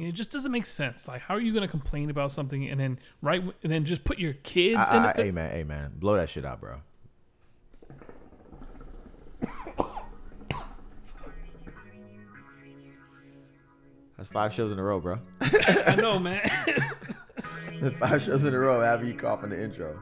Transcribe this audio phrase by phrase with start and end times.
[0.00, 1.06] mean, it just doesn't make sense.
[1.06, 4.04] Like, how are you going to complain about something and then right and then just
[4.04, 6.80] put your kids I, in I, hey man, hey blow that shit out, bro.
[14.16, 15.18] That's five shows in a row, bro.
[15.40, 16.46] I know, man.
[17.98, 19.98] five shows in a row after you cough in the intro.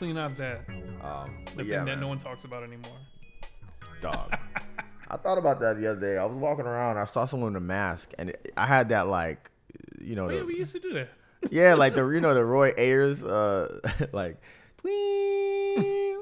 [0.00, 0.60] Definitely not that.
[1.04, 2.00] Um, The but thing that man.
[2.00, 2.96] no one talks about anymore.
[4.00, 4.34] dog.
[5.08, 6.16] I thought about that the other day.
[6.16, 6.96] I was walking around.
[6.96, 9.50] I saw someone in a mask, and it, I had that like,
[10.00, 11.08] you know, Oh, the, yeah, we used to do that.
[11.50, 13.80] yeah, like the you know the Roy Ayers, uh,
[14.12, 14.40] like,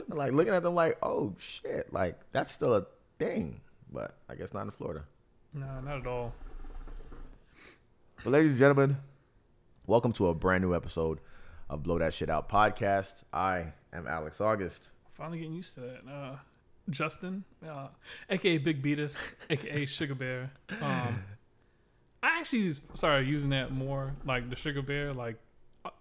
[0.09, 2.87] like looking at them like, oh shit, like that's still a
[3.19, 3.61] thing,
[3.93, 5.05] but I guess not in Florida.
[5.55, 6.33] No, not at all.
[8.25, 8.97] But ladies and gentlemen,
[9.87, 11.21] welcome to a brand new episode
[11.71, 13.23] of Blow That Shit Out podcast.
[13.33, 14.91] I am Alex August.
[15.13, 16.11] Finally getting used to that.
[16.11, 16.37] Uh,
[16.91, 17.89] Justin, uh,
[18.31, 19.19] aka Big Beatus,
[19.51, 20.51] aka Sugar Bear.
[20.81, 21.23] Um,
[22.23, 25.13] I actually started using that more, like the Sugar Bear.
[25.13, 25.37] Like,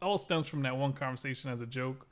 [0.02, 2.08] all stems from that one conversation as a joke.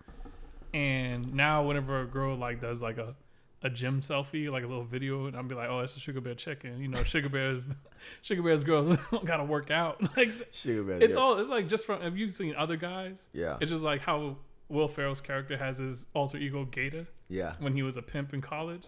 [0.73, 3.15] And now, whenever a girl like does like a
[3.61, 6.21] a gym selfie, like a little video, and I'll be like, "Oh, that's a Sugar
[6.21, 7.65] Bear chicken." You know, Sugar Bears,
[8.21, 10.01] Sugar Bears girls gotta work out.
[10.17, 11.21] Like, Sugar Bear, it's yeah.
[11.21, 12.01] all it's like just from.
[12.01, 13.19] Have you seen other guys?
[13.33, 14.37] yeah, It's just like how
[14.69, 17.53] Will Ferrell's character has his alter ego Gator yeah.
[17.59, 18.83] when he was a pimp in college.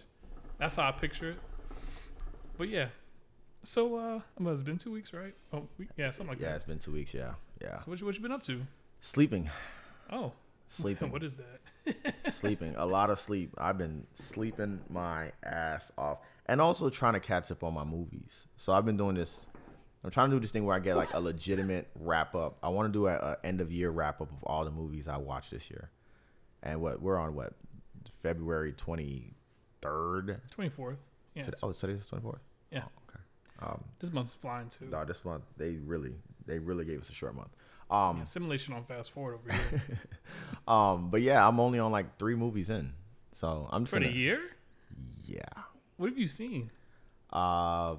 [0.58, 1.38] That's how I picture it.
[2.56, 2.88] But yeah.
[3.62, 5.34] So uh well, it's been two weeks, right?
[5.52, 5.66] Oh
[5.96, 6.50] yeah, something like yeah, that.
[6.50, 7.12] Yeah, it's been two weeks.
[7.14, 7.78] Yeah, yeah.
[7.78, 8.62] So what you, what you been up to?
[9.00, 9.50] Sleeping,
[10.10, 10.32] Oh.
[10.68, 11.10] Sleeping.
[11.12, 11.60] What is that?
[12.32, 17.20] sleeping a lot of sleep i've been sleeping my ass off and also trying to
[17.20, 19.46] catch up on my movies so i've been doing this
[20.04, 22.68] i'm trying to do this thing where i get like a legitimate wrap up i
[22.68, 25.16] want to do a, a end of year wrap up of all the movies i
[25.16, 25.88] watched this year
[26.62, 27.54] and what we're on what
[28.22, 28.72] february
[29.82, 30.98] 23rd Twenty fourth.
[31.34, 31.44] Yeah.
[31.44, 32.38] Today, oh today's 24th
[32.70, 32.80] Yeah.
[33.08, 33.20] okay
[33.62, 34.86] um This month's flying too.
[34.90, 36.12] no, this month they really
[36.46, 37.50] they really gave us a short month
[37.90, 39.82] um Yeah, simulation on fast forward over here.
[40.68, 42.92] um but yeah i'm only on like three movies in
[43.32, 44.40] so i'm just For the gonna- year?
[45.24, 45.42] yeah
[45.96, 46.70] What have you seen?
[47.32, 47.96] Uh,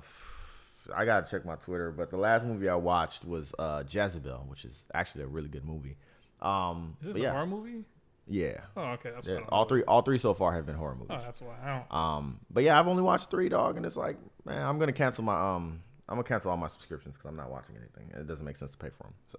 [0.95, 4.65] I gotta check my Twitter, but the last movie I watched was uh, Jezebel, which
[4.65, 5.97] is actually a really good movie.
[6.41, 7.85] Um, Is this but a yeah, horror movie?
[8.27, 9.11] yeah, Oh, okay.
[9.13, 9.33] That's yeah.
[9.33, 11.17] what I don't All three, all three so far have been horror movies.
[11.19, 11.93] Oh, that's why I don't.
[11.93, 15.23] Um, but yeah, I've only watched three, dog, and it's like, man, I'm gonna cancel
[15.23, 18.27] my um, I'm gonna cancel all my subscriptions because I'm not watching anything, and it
[18.27, 19.13] doesn't make sense to pay for them.
[19.27, 19.37] So,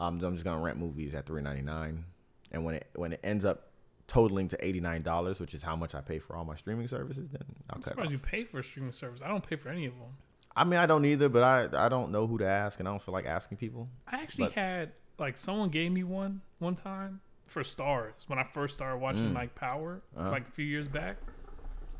[0.00, 2.04] um, I'm just gonna rent movies at three ninety nine,
[2.50, 3.68] and when it when it ends up
[4.08, 6.88] totaling to eighty nine dollars, which is how much I pay for all my streaming
[6.88, 8.12] services, then I'll I'm surprised off.
[8.12, 9.22] you pay for a streaming service.
[9.24, 10.08] I don't pay for any of them.
[10.56, 12.90] I mean, I don't either, but I I don't know who to ask, and I
[12.92, 13.88] don't feel like asking people.
[14.08, 18.44] I actually But- had like someone gave me one one time for Starz when I
[18.44, 19.34] first started watching Mm.
[19.34, 20.30] like Power Uh-huh.
[20.30, 21.18] like a few years back.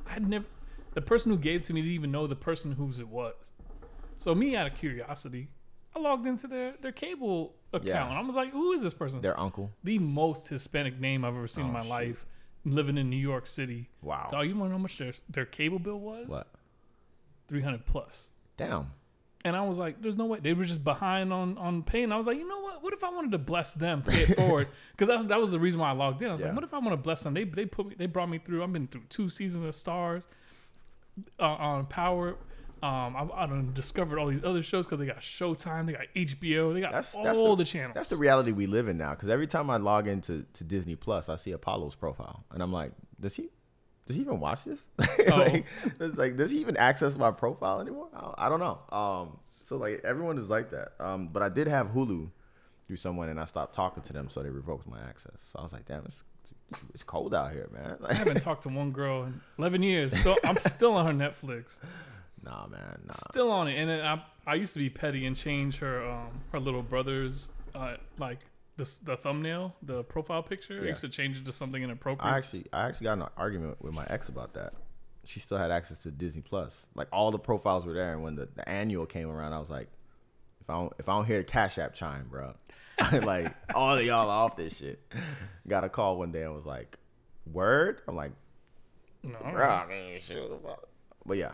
[0.07, 0.47] I had never
[0.95, 3.53] the person who gave it to me didn't even know the person whose it was.
[4.17, 5.49] So me out of curiosity,
[5.95, 8.09] I logged into their their cable account Yeah.
[8.09, 9.21] I was like, who is this person?
[9.21, 9.71] Their uncle.
[9.85, 11.89] the most Hispanic name I've ever seen in Oh, my shit.
[11.91, 12.27] life.
[12.65, 13.89] Living in New York City.
[14.03, 14.29] Wow.
[14.31, 16.29] Dog, you know how much their their cable bill was?
[16.29, 16.47] What?
[17.49, 18.29] Three hundred plus.
[18.57, 18.93] Damn.
[19.43, 22.13] And I was like, "There's no way." They were just behind on on paying.
[22.13, 22.83] I was like, "You know what?
[22.83, 25.51] What if I wanted to bless them, pay it forward?" Because that was, that was
[25.51, 26.29] the reason why I logged in.
[26.29, 26.49] I was Yeah.
[26.49, 28.37] like, "What if I want to bless them?" They they put me, they brought me
[28.39, 28.63] through.
[28.63, 30.25] I've been through two seasons of Starz
[31.39, 32.37] uh, on Power.
[32.83, 36.07] Um, I, I done discovered all these other shows because they got Showtime, they got
[36.17, 37.95] HBO, they got That's- all that's the, the- channels.
[37.95, 39.11] That's the reality we live in now.
[39.11, 42.73] Because every time I log into to Disney Plus, I see Apollo's profile, and I'm
[42.73, 43.51] like, does he?
[44.07, 44.79] Does he even watch this?
[45.29, 45.67] like,
[46.01, 48.09] it's like, does he even access my profile anymore?
[48.13, 48.79] I don't, I don't know.
[48.97, 50.93] Um, so like everyone is like that.
[50.99, 52.29] Um, but I did have Hulu
[52.89, 55.35] through someone, and I stopped talking to them, so they revoked my access.
[55.53, 56.25] So I was like, damn, it's
[56.95, 57.99] it's cold out here, man.
[58.09, 60.17] I haven't talked to one girl in 11 years.
[60.17, 61.79] Still, I'm still on her Netflix.
[62.45, 63.13] Nah, man, nah.
[63.13, 63.77] Still on it.
[63.77, 67.49] And then I, I used to be petty and change her um her little brother's
[67.75, 68.41] uh like
[68.81, 70.81] the the thumbnail, the profile picture.
[70.83, 72.33] I used to change it to something inappropriate.
[72.33, 74.73] I actually, I actually got in an argument with my ex about that.
[75.25, 76.87] She still had access to Disney Plus.
[76.95, 79.69] Like all the profiles were there, and when the, the annual came around, I was
[79.69, 79.89] like,
[80.63, 82.55] if I don't, if I don't hear the Cash App chime, bro,
[83.23, 85.01] like all of y'all are off this shit.
[85.69, 86.97] Got a call one day and was like,
[87.53, 88.01] word.
[88.09, 88.33] I'm like,
[89.23, 90.43] no, bro, I mean, shit.
[91.27, 91.53] But yeah,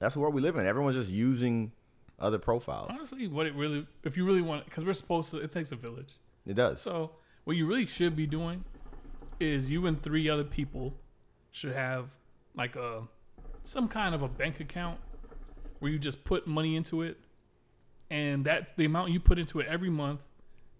[0.00, 0.66] that's the world we live in.
[0.66, 1.72] Everyone's just using
[2.18, 2.88] other profiles.
[2.90, 5.76] honestly, what it really, if you really want, because we're supposed to, it takes a
[5.76, 6.18] village.
[6.46, 6.80] It does.
[6.80, 7.12] So
[7.44, 8.64] what you really should be doing
[9.38, 10.94] is you and three other people
[11.52, 12.08] should have
[12.54, 13.02] like a
[13.64, 14.98] some kind of a bank account
[15.78, 17.18] where you just put money into it,
[18.10, 20.20] and that the amount you put into it every month,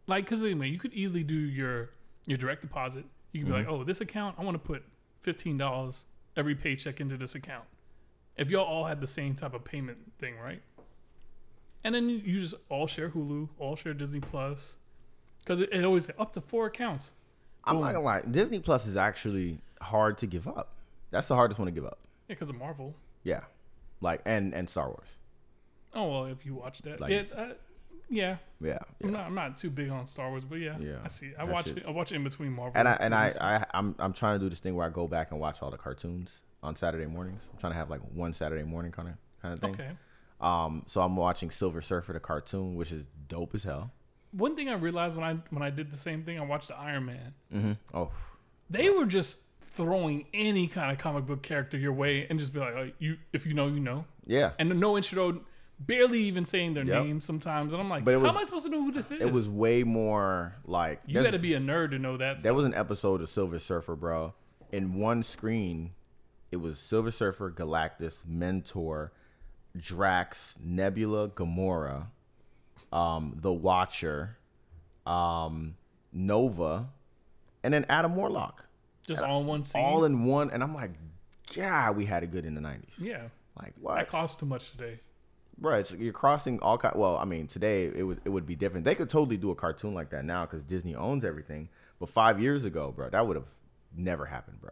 [0.06, 1.90] like because anyway, you could easily do your
[2.26, 3.04] your direct deposit.
[3.32, 3.70] You could be mm-hmm.
[3.70, 4.82] like, oh, this account, I want to put
[5.20, 6.04] fifteen dollars
[6.36, 7.64] every paycheck into this account.
[8.40, 10.62] If y'all all had the same type of payment thing, right?
[11.84, 14.78] And then you, just all share Hulu, all share Disney Plus,
[15.40, 17.12] because it, it always up to four accounts.
[17.64, 18.22] I'm not gonna lie.
[18.22, 20.72] Disney Plus is actually hard to give up.
[21.10, 21.98] That's the hardest one to give up.
[22.28, 22.94] Yeah, because of Marvel.
[23.24, 23.40] Yeah,
[24.00, 25.08] like and and Star Wars.
[25.94, 27.52] Oh well, if you watch that, Like- yeah, uh,
[28.08, 28.36] yeah.
[28.62, 31.32] Yeah, I'm not, I'm not too big on Star Wars, but yeah, Yeah, I see.
[31.38, 31.84] I watch it.
[31.86, 32.72] I watch it in between Marvel.
[32.74, 33.32] And I and I.
[33.38, 35.70] I I'm I'm trying to do this thing where I go back and watch all
[35.70, 36.30] the cartoons
[36.62, 37.42] on Saturday mornings.
[37.52, 39.74] I'm trying to have like one Saturday morning kind of kind of thing.
[39.74, 39.90] okay.
[40.40, 43.90] Um, so I'm watching Silver Surfer the cartoon, which is dope as hell.
[44.32, 46.76] One thing I realized when I when I did the same thing, I watched the
[46.76, 47.34] Iron Man.
[47.54, 47.72] Mm-hmm.
[47.96, 48.10] Oh,
[48.70, 49.36] They were just
[49.76, 53.16] throwing any kind of comic book character your way and just be like, oh, you
[53.32, 54.52] if you know, you know, yeah.
[54.58, 55.40] and no intro,
[55.78, 57.04] barely even saying their Yep.
[57.04, 59.10] names sometimes, and I'm like, But how was- am I supposed to know who this
[59.10, 59.20] is?
[59.20, 62.34] It was way more like you got to be a nerd to know that.
[62.36, 62.56] There Stuff.
[62.56, 64.34] was an episode of Silver Surfer, bro.
[64.72, 65.92] In one screen,
[66.50, 69.12] it was Silver Surfer, Galactus, Mentor,
[69.76, 72.06] Drax, Nebula, Gamora,
[72.92, 74.36] um, the Watcher,
[75.06, 75.76] um,
[76.12, 76.88] Nova,
[77.62, 78.64] and then Adam Warlock.
[79.06, 79.82] just all in one scene.
[79.84, 80.92] All in one, and I'm like,
[81.54, 82.82] God, we had it good in the '90s.
[82.98, 83.28] yeah,
[83.60, 83.96] Like what?
[83.96, 85.00] that costs too much today.
[85.58, 85.74] bro?
[85.76, 86.94] It's you're crossing all kind.
[86.96, 88.84] Well, I mean, today it would it would be different.
[88.84, 91.68] They could totally do a cartoon like that now because Disney owns everything.
[91.98, 93.48] But five years ago, bro, that would have
[93.94, 94.70] never happened, bro.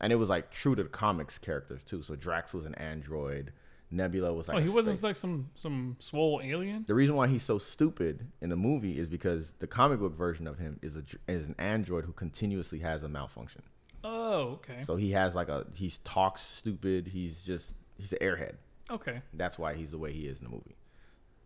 [0.00, 2.02] And it was like true to the comics characters too.
[2.02, 3.52] So Drax was an android.
[3.90, 4.56] Nebula was like.
[4.58, 6.84] Oh, he wasn't like some some swole alien.
[6.86, 10.46] The reason why he's so stupid in the movie is because the comic book version
[10.46, 13.62] of him is a is an android who continuously has a malfunction.
[14.02, 17.08] Oh, okay, So he has like a he talks stupid.
[17.08, 18.54] He's just he's an airhead.
[18.90, 19.20] okay.
[19.34, 20.76] That's why he's the way he is in the movie.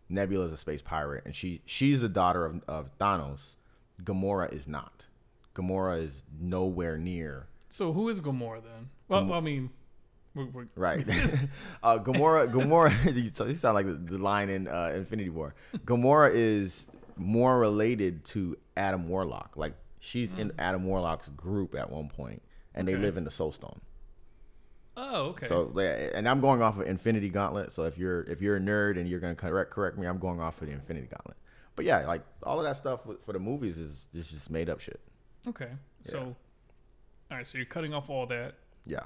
[0.07, 3.55] Nebula is a space pirate, and she she's the daughter of, of Thanos.
[4.03, 5.07] Gamora is not.
[5.55, 7.47] Gamora is nowhere near.
[7.69, 8.89] So who is Gamora then?
[9.07, 9.69] Well, I mean,
[10.33, 11.07] we're, we're, Right.
[11.83, 12.51] uh, Gamora.
[12.51, 13.15] Gamora.
[13.49, 15.55] you sound like the, the line in uh, Infinity War.
[15.85, 16.85] Gamora is
[17.17, 19.53] more related to Adam Warlock.
[19.55, 22.41] Like she's in Adam Warlock's group at one point,
[22.73, 23.79] and they live in the Soul Stone.
[24.97, 25.47] oh, okay.
[25.47, 27.71] So, and I'm going off of Infinity Gauntlet.
[27.71, 30.39] So if you're if you're a nerd and you're gonna correct correct me, I'm going
[30.39, 31.37] off of the Infinity Gauntlet.
[31.75, 34.79] But yeah, like all of that stuff for the movies is is just made up
[34.79, 34.99] shit.
[35.47, 35.69] okay.
[36.07, 36.35] So,
[37.31, 37.45] all right.
[37.45, 38.55] So you're cutting off all that,
[38.85, 39.01] Yeah.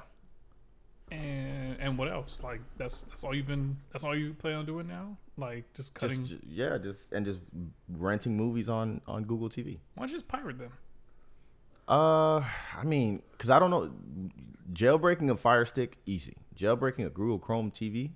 [1.12, 2.42] and and what else?
[2.44, 3.78] Like that's that's all you've been.
[3.92, 5.18] That's all you plan on doing now.
[5.38, 6.26] Like just cutting.
[6.26, 7.40] Just, ju- yeah, just and just
[7.98, 9.80] renting movies on on Google TV.
[9.96, 10.72] why don't you just pirate them?
[11.88, 12.44] Uh,
[12.78, 13.92] I mean, cause I don't know,
[14.74, 16.36] jailbreaking a Fire Stick easy.
[16.56, 18.12] Jailbreaking a Google Chrome TV,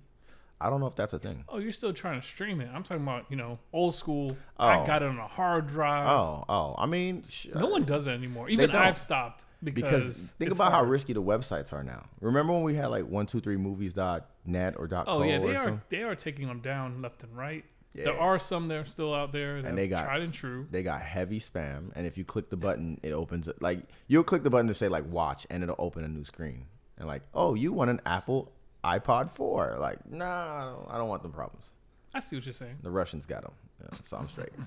[0.64, 1.44] I don't know if that's a thing.
[1.46, 2.70] Oh, you're still trying to stream it.
[2.72, 4.34] I'm talking about you know old school.
[4.58, 4.66] Oh.
[4.66, 6.08] I got it on a hard drive.
[6.08, 8.48] Oh, oh, I mean, sh- No uh, one does that anymore.
[8.48, 8.70] Even.
[8.70, 12.06] I've stopped because, because think about how risky the websites are now.
[12.20, 15.38] Remember when we had like one two three movies dot net or dot Oh yeah,
[15.38, 15.82] they are something?
[15.90, 17.64] they are taking them down left and right.
[17.92, 18.04] Yeah.
[18.04, 20.66] There are some that are still out there And they got- tried and true.
[20.70, 23.50] They got heavy spam, and if you click the button, it opens.
[23.60, 26.66] Like you'll click the button to say like watch, and it'll open a new screen.
[26.96, 28.50] And like, oh, you want an Apple
[28.84, 29.76] iPod four?
[29.80, 30.26] Like, nah,
[30.60, 31.72] I don't, I don't want them problems.
[32.12, 32.76] I see what you're saying.
[32.82, 34.50] The Russians got them, yeah, so I'm straight.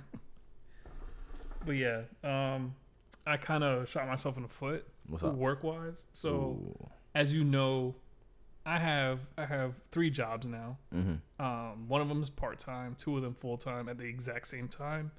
[1.65, 2.75] But yeah, um,
[3.25, 4.87] I kind of shot myself in the foot
[5.35, 6.05] work wise.
[6.13, 6.89] So Ooh.
[7.13, 7.95] as you know,
[8.65, 10.77] I have I have three jobs now.
[10.93, 11.19] Mhm.
[11.39, 14.47] Um, one of them is part time, two of them full time at the exact
[14.47, 15.11] same time.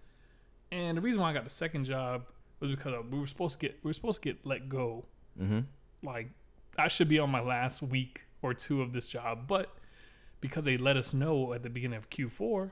[0.71, 2.25] And the reason why I got the second job
[2.61, 5.05] was because we were supposed to get we were supposed to get let go.
[5.39, 5.67] Mhm.
[6.03, 6.31] Like
[6.79, 9.71] I should be on my last week or two of this job, but
[10.41, 12.71] because they let us know at the beginning of Q4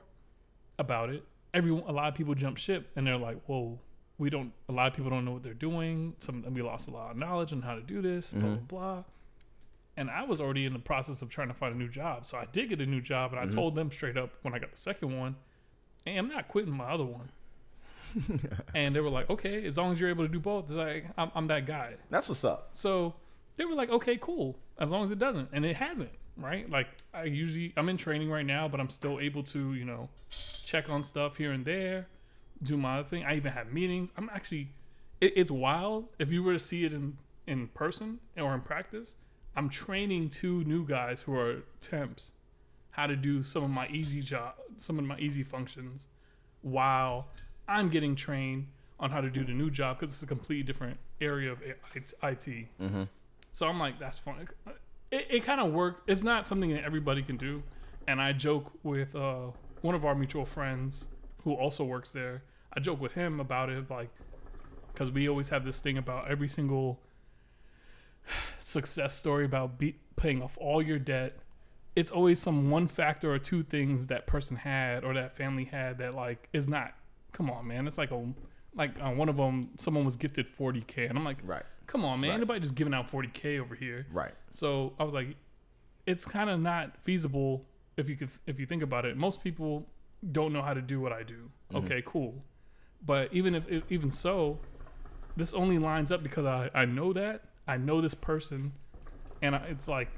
[0.79, 3.79] about it, everyone a lot of people jump ship and they're like, "Whoa,
[4.17, 6.15] we don't." A lot of people don't know what they're doing.
[6.19, 8.31] Some we lost a lot of knowledge on how to do this.
[8.31, 8.65] Blah mm-hmm.
[8.65, 9.03] blah blah.
[9.97, 12.37] And I was already in the process of trying to find a new job, so
[12.37, 13.55] I did get a new job, and I mm-hmm.
[13.55, 15.35] told them straight up when I got the second one,
[16.05, 17.31] "Hey, I'm not quitting my other one."
[18.75, 21.07] and they were like, "Okay, as long as you're able to do both." It's like
[21.17, 21.95] I'm, I'm that guy.
[22.09, 22.69] That's what's up.
[22.71, 23.15] So
[23.57, 26.69] they were like, okay, cool, as long as it doesn't, and it hasn't, right?
[26.69, 30.09] Like I usually, I'm in training right now, but I'm still able to, you know,
[30.65, 32.07] check on stuff here and there,
[32.63, 33.23] do my other thing.
[33.23, 34.11] I even have meetings.
[34.17, 34.69] I'm actually,
[35.21, 37.17] it, it's wild if you were to see it in
[37.47, 39.15] in person or in practice.
[39.55, 42.31] I'm training two new guys who are temps
[42.91, 46.07] how to do some of my easy job, some of my easy functions,
[46.63, 47.27] while
[47.67, 48.67] I'm getting trained
[48.99, 52.47] on how to do the new job because it's a completely different area of IT.
[53.57, 54.47] So I'm like, that's fun.
[55.11, 56.07] It, it kind of worked.
[56.07, 57.63] It's not something that everybody can do
[58.07, 59.47] and I joke with uh,
[59.81, 61.07] one of our mutual friends
[61.43, 62.43] who also works there.
[62.73, 64.09] I joke with him about it, like,
[64.93, 66.99] because we always have this thing about every single
[68.57, 71.37] success story about be- paying off all your debt.
[71.95, 75.97] It's always some one factor or two things that person had or that family had
[75.97, 76.93] that like is not.
[77.31, 77.87] Come on, man.
[77.87, 78.23] It's like a
[78.75, 79.71] like uh, one of them.
[79.77, 81.63] Someone was gifted 40k, and I'm like, Right.
[81.87, 82.29] Come on, man.
[82.29, 82.35] Right.
[82.35, 84.05] Anybody just giving out 40k over here?
[84.11, 84.33] Right.
[84.51, 85.35] So I was like,
[86.05, 87.65] it's kind of not feasible
[87.97, 89.17] if you could if you think about it.
[89.17, 89.87] Most people
[90.31, 91.49] don't know how to do what I do.
[91.71, 91.85] Mm-hmm.
[91.85, 92.35] Okay, cool.
[93.05, 94.59] But even if, if even so,
[95.35, 98.73] this only lines up because I I know that I know this person,
[99.41, 100.09] and I, it's like,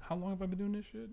[0.00, 1.10] how long have I been doing this shit?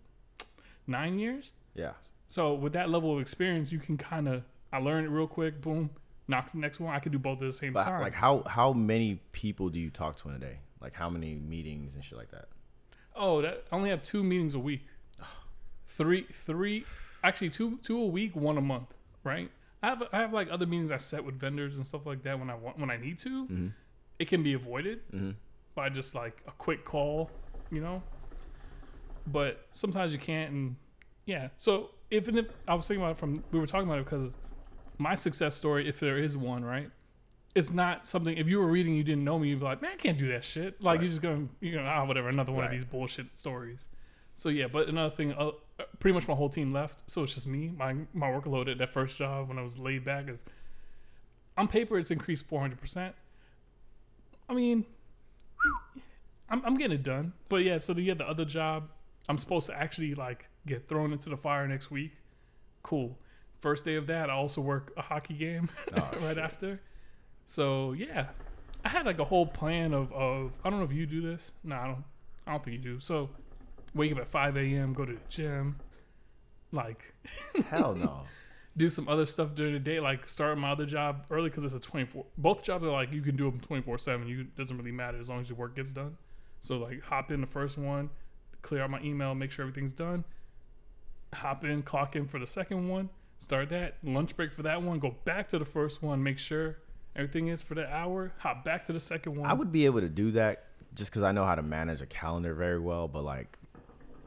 [0.87, 1.51] Nine years.
[1.75, 1.91] Yeah.
[2.27, 5.61] So with that level of experience, you can kind of I learned it real quick.
[5.61, 5.89] Boom,
[6.27, 6.93] knock the next one.
[6.93, 8.01] I could do both at the same But time.
[8.01, 10.59] like, how how many people do you talk to in a day?
[10.81, 12.49] Like, how many meetings and shit like that?
[13.15, 14.81] Oh, that I only have two meetings a week.
[15.87, 16.85] Three, three,
[17.23, 18.93] actually two, two a week, one a month.
[19.23, 19.49] Right.
[19.81, 22.37] I have, I have like other meetings I set with vendors and stuff like that
[22.37, 23.45] when I want, when I need to.
[23.45, 23.67] Mm-hmm.
[24.19, 25.01] It can be avoided
[25.75, 27.29] by just like a quick call,
[27.71, 28.01] you know.
[29.27, 30.75] But sometimes you can't, and
[31.25, 31.49] yeah.
[31.57, 34.05] So if, and if I was thinking about it from, we were talking about it
[34.05, 34.31] because
[34.97, 36.89] my success story, if there is one, right?
[37.55, 38.37] It's not something.
[38.37, 40.27] If you were reading, you didn't know me, you'd be like, "Man, I can't do
[40.29, 41.01] that shit." Like Right.
[41.01, 43.87] you're just going, to you're going, ah, whatever, another one of these bullshit stories.
[44.35, 45.51] So yeah, but another thing, uh,
[45.99, 47.71] pretty much my whole team left, so it's just me.
[47.75, 50.45] My my workload at that first job when I was laid back is,
[51.57, 53.15] on paper, it's increased four hundred percent.
[54.47, 54.85] I mean,
[56.49, 57.79] I'm I'm getting it done, but yeah.
[57.79, 58.89] So then you yeah, the other job,
[59.27, 62.13] I'm supposed to actually like get thrown into the fire next week.
[62.83, 63.17] Cool.
[63.61, 66.37] First day of that, I also work a hockey game Oh, right shit.
[66.37, 66.81] after.
[67.45, 68.27] So yeah,
[68.85, 71.51] I had like a whole plan of of I don't know if you do this.
[71.63, 72.03] No, I don't.
[72.45, 72.99] I don't think you do.
[72.99, 73.29] So
[73.93, 75.77] wake up at 5 a.m., go to the gym,
[76.71, 77.13] like
[77.69, 78.21] Hell no.
[78.77, 81.73] do some other stuff during the day, like start my other job early because it's
[81.73, 82.25] a 24.
[82.37, 84.27] Both jobs are like you can do them 24 seven.
[84.27, 86.15] You doesn't really matter as long as your work gets done.
[86.59, 88.09] So like hop in the first one,
[88.61, 90.23] clear out my email, make sure everything's done.
[91.33, 93.95] Hop in, clock in for the second one, start that.
[94.03, 96.77] Lunch break for that one, go back to the first one, make sure
[97.15, 98.31] everything is for the hour.
[98.39, 99.49] Hop back to the second one.
[99.49, 102.05] I would be able to do that just because I know how to manage a
[102.05, 103.07] calendar very well.
[103.07, 103.57] But like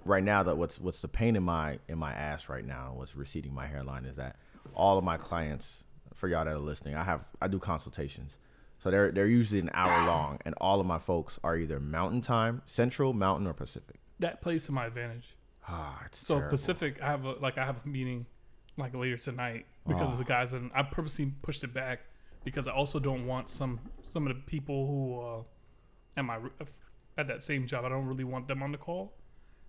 [0.05, 3.15] right now, that what's what's the pain in my in my ass right now, what's
[3.17, 4.37] receding my hairline is that
[4.75, 8.37] all of my clients, for y'all that are listening, I have I do consultations,
[8.79, 12.21] so they're they're usually an hour long, and all of my folks are either Mountain
[12.21, 13.97] Time, Central, Mountain, or Pacific.
[14.21, 15.35] that plays to my advantage.
[15.67, 16.51] Ah, So terrible.
[16.51, 18.27] Pacific, I have a like I have a meeting
[18.81, 20.13] like later tonight because Oh.
[20.13, 22.01] of the guys, and I purposely pushed it back
[22.45, 25.43] because I also don't want some some of the people who uh,
[26.17, 26.39] at my
[27.19, 27.85] at that same job.
[27.85, 29.13] I don't really want them on the call.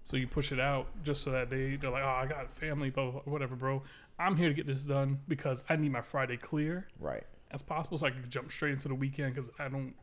[0.03, 2.89] So you push it out just so that they they're like, oh, I got family,
[2.89, 3.83] blah, blah, blah, whatever, bro.
[4.17, 7.97] I'm here to get this done because I need my Friday clear Right, as possible,
[7.99, 9.93] so I can jump straight into the weekend because I don't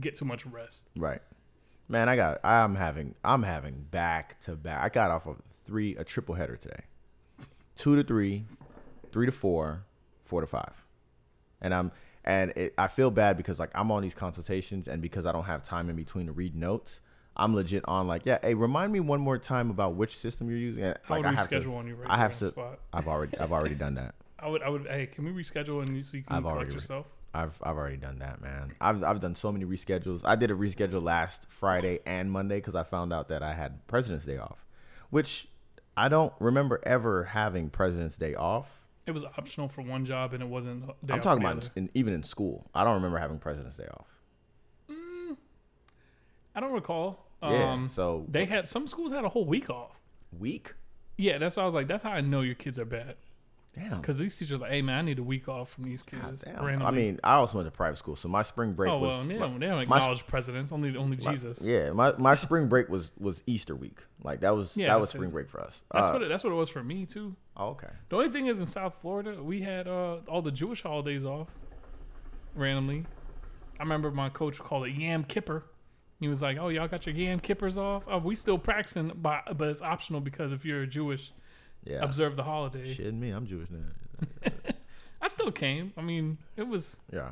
[0.00, 0.88] get too much rest.
[0.98, 1.22] right.
[1.90, 4.82] Man, I got I'm having I'm having back to back.
[4.82, 6.82] I got off of three a triple header today.
[7.78, 8.44] Two to three,
[9.12, 9.84] three to four,
[10.24, 10.72] four to five.
[11.60, 11.92] And I'm
[12.24, 15.44] and it, I feel bad because like I'm on these consultations and because I don't
[15.44, 17.00] have time in between to read notes,
[17.36, 20.58] I'm legit on like, yeah, hey, remind me one more time about which system you're
[20.58, 20.82] using.
[20.82, 22.80] And, How like would I have schedule to, on you right I have to spot?
[22.92, 24.16] I've already I've already done that.
[24.40, 26.72] I would I would hey, can we reschedule and you so you can I've collect
[26.72, 27.06] yourself?
[27.32, 28.74] I've I've already done that, man.
[28.80, 30.22] I've I've done so many reschedules.
[30.24, 33.86] I did a reschedule last Friday and Monday because I found out that I had
[33.86, 34.64] President's Day off,
[35.10, 35.46] which
[35.98, 38.68] I don't remember ever having President's Day off.
[39.06, 40.84] It was optional for one job and it wasn't.
[41.10, 42.70] I'm talking about in, even in school.
[42.72, 44.06] I don't remember having President's Day off.
[46.54, 47.26] I don't recall.
[47.42, 47.72] Yeah.
[47.72, 49.92] Um, so they had some schools had a whole week off.
[50.36, 50.74] week.
[51.16, 53.16] Yeah, that's why I was like, that's how I know your kids are bad.
[53.78, 54.00] Damn.
[54.00, 56.42] Because these teachers are like, hey man, I need a week off from these kids.
[56.46, 56.84] randomly.
[56.86, 59.24] I mean, I also went to private school, so my spring break oh was well,
[59.24, 60.72] my- don't, they don't presidents.
[60.72, 61.60] Only only my- Jesus.
[61.60, 63.98] yeah, my, my spring break was was Easter week.
[64.22, 65.18] Like that was Yeah, that was that's it.
[65.18, 65.82] spring break for us.
[65.92, 67.36] That's Uh, what it, that's what it was for me too.
[67.56, 67.88] oh, okay.
[68.08, 71.48] The only thing is in South Florida, we had uh, all the Jewish holidays off
[72.54, 73.04] randomly.
[73.78, 75.64] I remember my coach called it Yam Kipper.
[76.20, 78.04] He was like, "Oh, y'all got your Yam Kippers off?
[78.08, 81.32] Oh, we still practicing, but but it's optional because if you're a Jewish,
[81.88, 82.02] Yeah.
[82.02, 84.50] observe the holiday." Shit, me, I'm Jewish now.
[85.22, 85.92] I still came.
[85.96, 86.96] I mean, it was.
[87.12, 87.30] Yeah.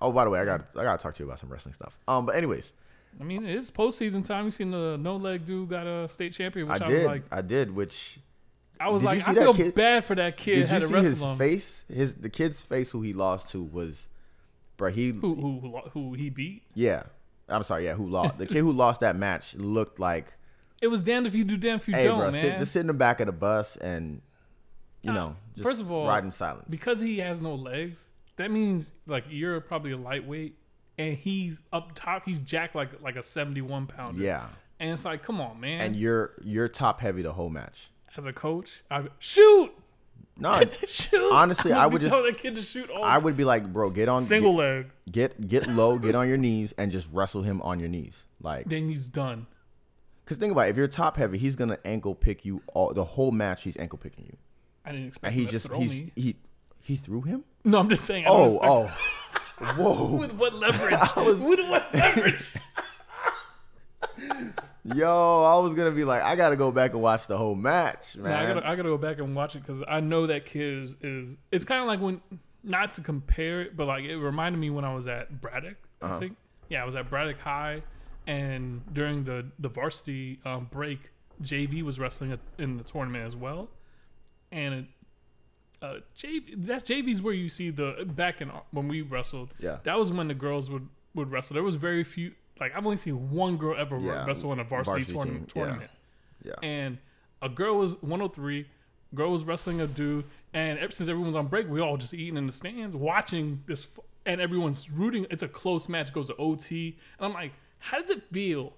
[0.00, 1.74] Oh, by the way, I got I got to talk to you about some wrestling
[1.74, 1.96] stuff.
[2.06, 2.72] Um, but anyways,
[3.20, 4.44] I mean, it is postseason time.
[4.44, 7.04] You seen the no leg dude got a state champion, which I I, did, was
[7.04, 7.74] like, I did.
[7.74, 8.18] Which
[8.78, 10.56] I was like, I feel kid- bad for that kid.
[10.56, 11.36] did had you see his him.
[11.38, 11.84] face?
[11.92, 14.08] His the kid's face who he lost to was,
[14.76, 14.90] bro.
[14.90, 16.62] He who who who he beat?
[16.74, 17.04] yeah.
[17.48, 17.84] I'm sorry.
[17.84, 18.38] Yeah, who lost?
[18.38, 20.32] the kid who lost that match looked like
[20.82, 22.40] It was damned if you do, damned if you hey, don't, bro, man.
[22.42, 24.20] sit, just sit in the back of the bus and
[25.02, 26.66] you know, just first of all, ride in silence.
[26.68, 30.56] because he has no legs, that means like you're probably a lightweight,
[30.98, 32.24] and he's up top.
[32.26, 34.20] He's jacked like like a 71 pounder.
[34.22, 34.46] yeah,
[34.80, 35.80] and it's like, come on, man.
[35.80, 37.90] and you're you're top heavy the whole match.
[38.16, 39.70] As a coach, I shoot,
[40.38, 41.30] No, shoot.
[41.32, 42.90] Honestly, I would be just- telling that kid to shoot.
[42.90, 44.90] All I would be like, bro, get on, single leg.
[45.10, 48.24] get, get get low, get on your knees, and just wrestle him on your knees,
[48.40, 48.66] like.
[48.68, 49.46] Then he's done.
[50.26, 53.04] Cause think about it, if you're top heavy, he's gonna ankle pick you all the
[53.04, 53.62] whole match.
[53.62, 54.36] He's ankle picking you,
[54.84, 56.12] I didn't expect and he's just he's me.
[56.16, 56.36] he
[56.80, 57.44] he threw him.
[57.64, 58.26] No, I'm just saying.
[58.26, 58.86] I Oh oh,
[59.76, 60.98] whoa, With what leverage?
[61.16, 62.42] was- With what leverage?
[64.84, 65.44] yo!
[65.44, 68.24] I was gonna be like, I gotta go back and watch the whole match, Nah,
[68.24, 68.32] man.
[68.32, 70.96] I gotta, I gotta go back and watch it because I know that kid is.
[71.02, 72.20] is it's kind of like when,
[72.62, 75.76] not to compare it, but like it reminded me when I was at Braddock.
[76.02, 76.16] Uh-huh.
[76.16, 76.36] I think,
[76.68, 77.82] yeah, I was at Braddock High,
[78.26, 81.10] and during the the varsity um, break,
[81.42, 83.68] JV was wrestling at, in the tournament as well,
[84.52, 84.84] and it,
[85.82, 89.52] uh, JV that's JV's where you see the back in when we wrestled.
[89.58, 89.78] Yeah.
[89.84, 91.54] that was when the girls would would wrestle.
[91.54, 92.32] There was very few.
[92.58, 95.48] Like I've only seen one girl ever Yeah, wrestle in a varsity, varsity tournament.
[95.50, 95.66] team, yeah.
[95.66, 95.90] tournament
[96.42, 96.98] yeah, and
[97.42, 98.66] a girl was 103
[99.14, 102.36] girl was wrestling a dude and ever since everyone's on break we all just eating
[102.36, 103.88] in the stands watching this
[104.26, 108.10] and everyone's rooting it's a close match goes to ot and i'm like how does
[108.10, 108.72] it feel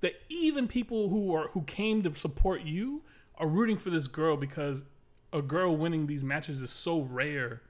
[0.00, 3.02] that even people who are who came to support you
[3.36, 4.84] are rooting for this girl because
[5.32, 7.62] a girl winning these matches is so rare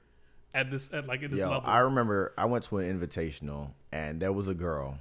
[0.53, 3.71] at this at like at this Yo, level I remember I went to an invitational
[3.91, 4.99] and there was a girl.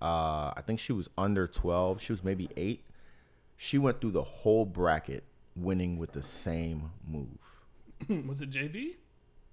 [0.00, 2.00] Uh, I think she was under 12.
[2.02, 2.84] She was maybe eight.
[3.56, 5.24] She went through the whole bracket
[5.56, 7.38] winning with the same move.
[8.26, 8.94] was it jv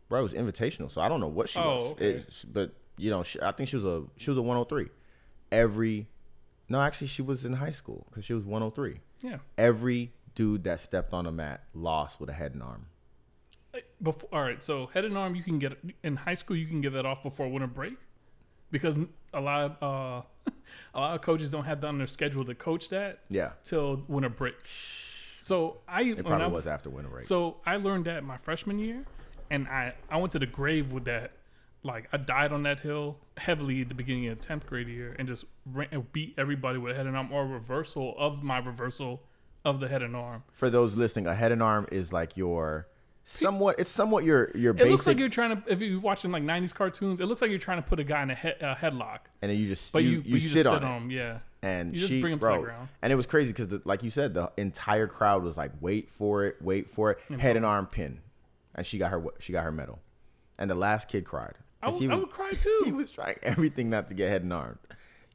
[0.09, 1.91] Bro, it was invitational, so I don't know what she Oh, was.
[1.93, 2.05] okay.
[2.15, 4.89] It- but you know, she, I think she was a she was a 103.
[5.53, 6.07] Every
[6.69, 8.99] no, actually, she was in high school because she was 103.
[9.21, 12.87] yeah Every dude that stepped on a mat lost with a head and arm.
[14.01, 16.55] Before, all right, so head and arm you can get in high school.
[16.55, 17.97] You can get that off before winter break
[18.71, 18.97] because
[19.33, 20.51] a lot of uh,
[20.95, 24.03] a lot of coaches don't have that on their schedule to coach that Yeah, till
[24.07, 24.55] winter break.
[25.39, 27.21] So I it probably I- was after winter break.
[27.25, 29.05] So I learned that my freshman year,
[29.51, 31.31] and I I went to the grave with that.
[31.83, 35.27] Like I died on that hill heavily at the beginning of tenth grade year, and
[35.27, 39.21] just ran, beat everybody with a head and arm or a reversal of my reversal
[39.65, 40.43] of the head and arm.
[40.53, 42.87] For those listening, a head and arm is like your
[43.25, 43.79] somewhat.
[43.79, 45.71] It's somewhat your your It basic, looks like you're trying to.
[45.71, 48.23] If you're watching like '90s cartoons, it looks like you're trying to put a guy
[48.23, 50.63] in a, head, a headlock, and then you just but you, you, you, you sit
[50.63, 51.11] just on sit on him.
[51.11, 52.89] Yeah, and You just she, bring 'em to the bro, ground.
[53.01, 56.45] and it was crazy because, like you said, the entire crowd was like, "Wait for
[56.45, 58.21] it, wait for it." Head and arm pin,
[58.75, 59.99] and she got her she got her medal,
[60.57, 61.55] and the last kid cried.
[61.83, 62.81] I would, he I would cry too.
[62.85, 64.79] he was trying everything not to get head and arm.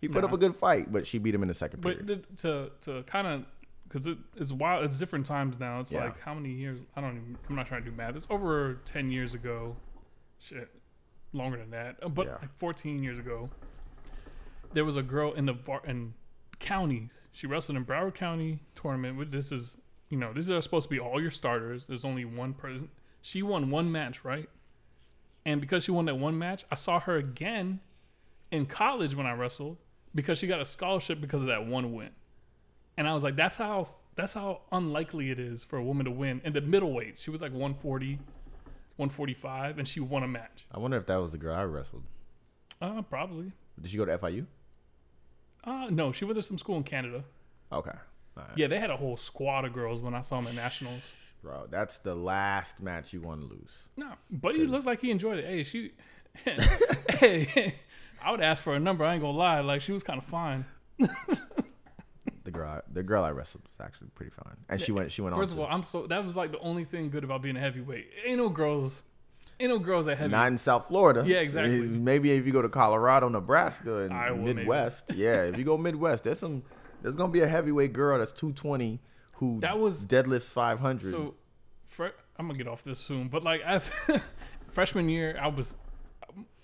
[0.01, 2.27] He put up a good fight, but she beat him in the second But period.
[2.31, 3.45] the, to to kind of
[3.89, 4.85] because it, it's wild.
[4.85, 5.81] It's different times now.
[5.81, 6.05] It's Yeah.
[6.05, 6.83] like how many years?
[6.97, 7.17] I don't.
[7.17, 8.15] even I'm not trying to do math.
[8.17, 9.77] It's over ten years ago.
[10.39, 10.69] Shit,
[11.33, 11.97] longer than that.
[12.03, 12.33] Uh, But Yeah.
[12.41, 13.51] like 14 years ago,
[14.73, 16.15] there was a girl in the var- in
[16.61, 17.23] counties.
[17.33, 19.31] She wrestled in Broward County tournament.
[19.33, 19.77] This is
[20.11, 21.87] you know these are supposed to be all your starters.
[21.87, 22.89] There's only one person.
[23.21, 24.49] She won one match, right?
[25.49, 27.81] And because she won that one match, I saw her again
[28.51, 29.79] in college when I wrestled
[30.15, 32.11] because she got a scholarship because of that one win.
[32.99, 36.11] And I was like, that's how that's how unlikely it is for a woman to
[36.11, 37.17] win in the middleweight.
[37.17, 38.17] She was like 140,
[38.97, 40.67] 145, and she won a match.
[40.71, 42.03] I wonder if that was the girl I wrestled.
[42.83, 43.51] Uh, probably.
[43.81, 44.45] Did she go to FIU?
[45.65, 47.25] Uh, no, she went to some school in Canada.
[47.73, 47.97] Okay,
[48.37, 48.47] right.
[48.55, 51.15] Yeah, they had a whole squad of girls when I saw them at nationals.
[51.43, 53.89] Bro, that's the last match you want to lose.
[53.97, 55.45] No, but he looked like he enjoyed it.
[55.45, 55.93] Hey, she,
[57.11, 57.75] hey,
[58.23, 59.05] I would ask for a number.
[59.05, 59.61] I ain't gonna lie.
[59.61, 60.65] Like she was kind of fine.
[62.45, 65.21] The girl, I, the girl I wrestled was actually pretty fine, and she went she
[65.21, 65.59] went First on.
[65.59, 68.09] of all, I'm so that was like the only thing good about being a heavyweight.
[68.25, 69.03] Ain't no girls,
[69.61, 70.31] ain't no girls at heavy.
[70.31, 71.23] not in South Florida.
[71.27, 71.81] Yeah, exactly.
[71.81, 74.55] Maybe if you go to Colorado, Nebraska, and Iowa, maybe.
[74.55, 75.11] Midwest.
[75.15, 76.63] yeah, if you go Midwest, there's some.
[77.03, 78.99] There's gonna be a heavyweight girl that's 220
[79.39, 81.11] who That was- deadlifts 500.
[81.11, 81.35] So,
[82.39, 83.29] I'm gonna get off this soon.
[83.29, 83.89] But like as
[84.71, 85.75] freshman year, I was,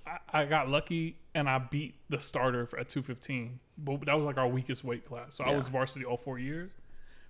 [0.06, 3.58] I, I got lucky and I beat the starter for, at 215.
[3.78, 5.34] But that was like our weakest weight class.
[5.34, 6.70] So I was varsity all four years.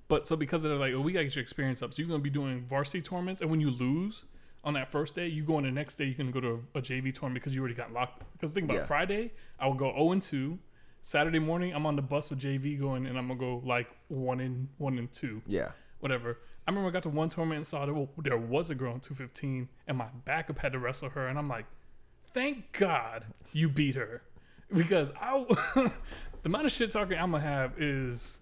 [0.08, 1.94] But so because they're like, oh, we gotta get your experience up.
[1.94, 4.24] So you're gonna be doing varsity tournaments, and when you lose
[4.62, 6.04] on that first day, you go on the next day.
[6.04, 8.22] You can go to a, a JV tournament because you already got locked.
[8.34, 8.84] Because think about Yeah.
[8.86, 10.58] Friday, I will go 0 and 2.
[11.06, 14.40] Saturday morning, I'm on the bus with JV going, and I'm gonna go like one
[14.40, 16.38] and one and two yeah, whatever.
[16.66, 19.00] I remember I got to one tournament and saw there, there was a girl in
[19.00, 21.66] 215, and my backup had to wrestle her, and I'm like,
[22.32, 24.22] thank God you beat her,
[24.74, 25.92] because I the
[26.46, 28.40] amount of shit talking I'm gonna have is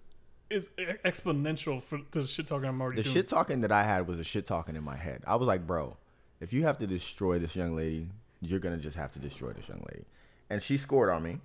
[0.48, 0.70] is
[1.04, 3.12] exponential for to the shit talking I'm already The doing.
[3.14, 5.24] shit talking that I had was the shit talking in my head.
[5.26, 5.96] I was like, bro,
[6.40, 8.06] if you have to destroy this young lady,
[8.40, 10.04] you're gonna just have to destroy this young lady.
[10.48, 11.40] And she scored on me.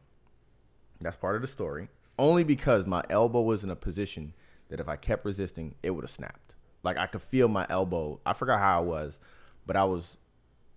[1.01, 1.89] That's part of the story.
[2.19, 4.33] Only because my elbow was in a position
[4.69, 6.55] that if I kept resisting, it would have snapped.
[6.83, 8.19] Like I could feel my elbow.
[8.25, 9.19] I forgot how I was,
[9.65, 10.17] but I was.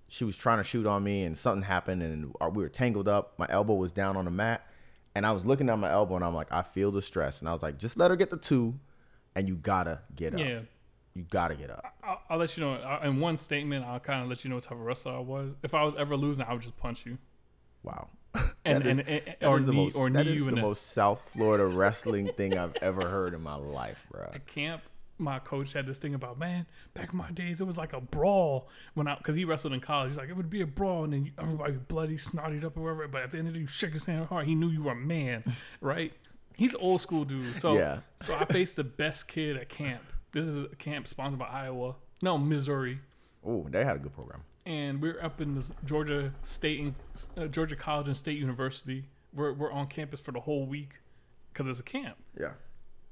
[0.08, 3.38] She was trying to shoot on me, and something happened, and we were tangled up.
[3.38, 4.66] My elbow was down on the mat,
[5.14, 7.48] and I was looking at my elbow, and I'm like, I feel the stress, and
[7.48, 8.74] I was like, just let her get the two,
[9.36, 10.40] and you gotta get up.
[10.40, 10.60] yeah.
[11.14, 11.84] You gotta get up.
[12.02, 13.84] I'll, I'll let you know in one statement.
[13.84, 15.54] I'll kind of let you know what type of wrestler I was.
[15.62, 17.18] If I was ever losing, I would just punch you
[17.82, 18.08] Wow.
[18.64, 20.54] and is- and, and or the knee most, or that knee is you the in
[20.56, 24.30] the most South Florida wrestling thing I've ever heard in my life, bro.
[24.32, 24.82] at camp.
[25.18, 26.64] My coach had this thing about man.
[26.94, 29.80] Back in my days, it was like a brawl when I because he wrestled in
[29.80, 30.08] college.
[30.10, 33.06] He's like it would be a brawl and then everybody bloody, snotted up or whatever.
[33.08, 34.46] But at the end of the day, you shook his hand hard.
[34.46, 35.44] He knew you were a man,
[35.82, 36.14] right?
[36.56, 37.60] He's old school dude.
[37.60, 37.98] So Yeah.
[38.16, 40.02] so I faced the best kid at camp.
[40.32, 41.96] This is a camp sponsored by Iowa.
[42.22, 42.98] No, Missouri.
[43.44, 44.42] Oh, they had a good program.
[44.66, 46.94] And we're up in this Georgia State and
[47.36, 49.04] uh, Georgia College and State University.
[49.34, 51.00] We're we're on campus for the whole week
[51.52, 52.16] because it's a camp.
[52.38, 52.52] Yeah.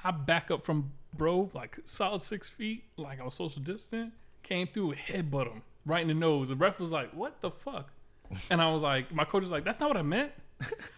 [0.02, 4.12] I back up from bro like solid six feet, like I was social distant.
[4.42, 6.48] Came through, headbutt him right in the nose.
[6.48, 7.90] The ref was like, "What the fuck?"
[8.50, 10.32] And I was like, my coach was like, "That's not what I meant,"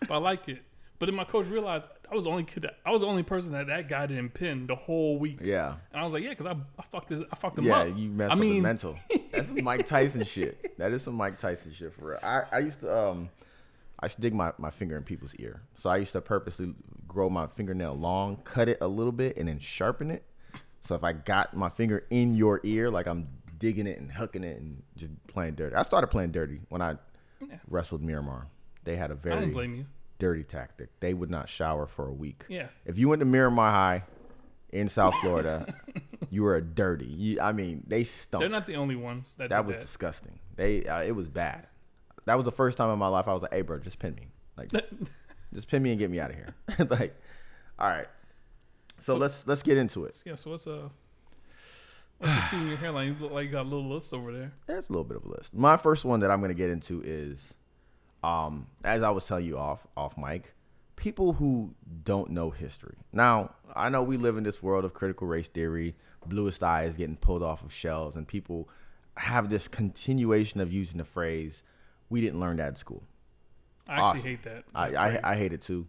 [0.01, 0.63] but I like it.
[1.01, 2.63] But then my coach realized I was the only kid.
[2.65, 5.39] That, I was the only person that that guy didn't pin the whole week.
[5.43, 5.77] Yeah.
[5.93, 7.23] And I was like, "Yeah, because I, I fucked this.
[7.33, 8.97] I fucked him Yeah, up." you messed I up mean, mental.
[9.33, 10.77] That's some Mike Tyson shit.
[10.79, 12.19] That is some Mike Tyson shit for real.
[12.23, 13.31] I, I used to um
[13.99, 15.63] I used to dig my, my finger in people's ear.
[15.75, 16.75] So I used to purposely
[17.09, 20.23] grow my fingernail long, cut it a little bit, and then sharpen it.
[20.83, 24.45] So if I got my finger in your ear, like I'm digging it and hooking
[24.45, 25.77] it and just playing dirty.
[25.77, 26.97] I started playing dirty when I
[27.41, 27.57] Yeah.
[27.69, 28.49] wrestled Miramar.
[28.85, 29.87] They had a very don't blame you.
[30.21, 30.89] Dirty tactic.
[31.01, 32.45] They would not shower for a week.
[32.49, 32.69] Yeah.
[32.85, 34.05] If you went to Miramar High
[34.71, 35.75] in South Florida,
[36.31, 37.07] you were a dirty.
[37.07, 38.43] You, I mean, they stunk.
[38.43, 39.83] They're not the only ones that, that was that.
[39.83, 40.39] disgusting.
[40.55, 41.67] They, uh, it was bad.
[42.27, 44.15] That was the first time in my life I was like, "Hey, bro, just pin
[44.15, 44.29] me.
[44.57, 44.87] Like, just,
[45.55, 46.55] just pin me and get me out of here."
[46.91, 47.17] like,
[47.79, 48.07] all right.
[48.99, 50.23] So, So- let's let's get into it.
[50.25, 50.91] Yeah, so what's uh
[52.23, 53.09] you see in your hairline?
[53.09, 54.53] You look like you got a little list over there.
[54.67, 55.55] That's a little bit of a list.
[55.55, 57.55] My first one that I'm going to get into is,
[58.23, 60.55] um, as I was telling you off off mic,
[60.97, 62.97] people who don't know history.
[63.13, 65.95] Now, I know we live in this world of critical race theory.
[66.27, 68.69] Bluest eye is getting pulled off of shelves, and people
[69.17, 71.63] have this continuation of using the phrase,
[72.11, 73.03] "We didn't learn that at school."
[73.89, 74.23] I actually Awesome.
[74.23, 74.65] hate that.
[74.75, 75.31] I, I.
[75.33, 75.89] I hate it too.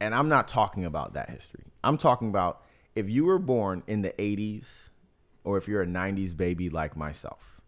[0.00, 1.64] And I'm not talking about that history.
[1.84, 2.62] I'm talking about
[2.94, 4.90] if you were born in the 80s
[5.44, 7.60] or if you're a 90s baby like myself.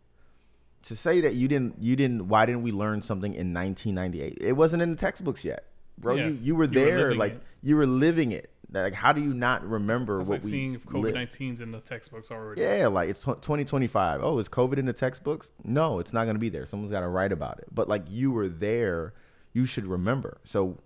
[0.84, 4.38] To say that you didn't you didn't why didn't we learn something in 1998?
[4.40, 5.64] It wasn't in the textbooks yet.
[5.98, 7.42] Bro, Yeah, you, you were you were there like it.
[7.62, 8.50] you were living it.
[8.70, 11.16] Like how do you not remember what like we seeing if COVID lived?
[11.16, 12.60] 19's in the textbooks already.
[12.60, 14.20] Yeah, like it's tw- 2025.
[14.22, 15.48] Oh, is COVID in the textbooks?
[15.62, 16.66] No, it's not going to be there.
[16.66, 17.66] Someone's got to write about it.
[17.72, 19.14] But like you were there,
[19.52, 20.38] you should remember.
[20.44, 20.78] So,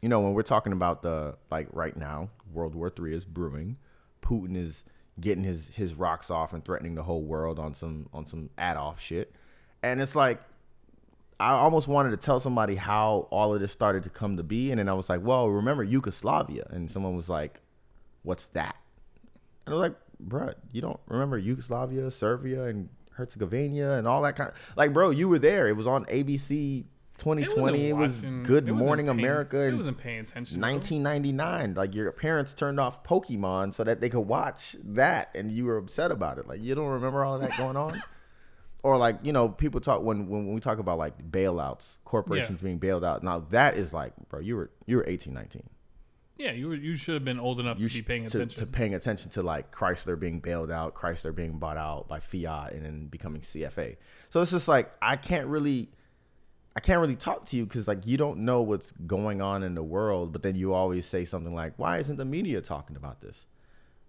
[0.00, 3.76] you know, when we're talking about the like right now, World War Three is brewing.
[4.22, 4.84] Putin is
[5.20, 9.00] getting his his rocks off and threatening the whole world on some on some Adolf
[9.00, 9.34] shit.
[9.82, 10.40] And it's like
[11.40, 14.70] I almost wanted to tell somebody how all of this started to come to be,
[14.70, 17.60] and then I was like, "Well, remember Yugoslavia?" And someone was like,
[18.22, 18.76] "What's that?"
[19.66, 24.36] And I was like, "Bruh, you don't remember Yugoslavia, Serbia, and Herzegovina, and all that
[24.36, 25.68] kind of like, bro, you were there.
[25.68, 26.84] It was on ABC
[27.22, 27.88] 2020.
[27.88, 30.58] It, was Good it Morning paying- America, It wasn't paying attention.
[30.60, 30.70] bro.
[30.70, 31.74] 1999.
[31.74, 35.76] Like your parents turned off Pokemon so that they could watch that, and you were
[35.76, 36.48] upset about it.
[36.48, 38.02] Like you don't remember all of that going on,
[38.82, 42.78] or like you know people talk when when we talk about like bailouts, corporations being
[42.78, 43.22] bailed out.
[43.22, 45.62] Now that is like, bro, you were you were 18, 19.
[46.38, 48.58] Yeah, you were, you should have been old enough You to be paying to, attention.
[48.60, 52.72] to paying attention to like Chrysler being bailed out, Chrysler being bought out by Fiat,
[52.72, 53.96] and then becoming CFA.
[54.30, 55.90] So it's just like I can't really.
[56.74, 59.74] I can't really talk to you because like you don't know what's going on in
[59.74, 63.20] the world, but then you always say something like, "Why isn't the media talking about
[63.20, 63.46] this?"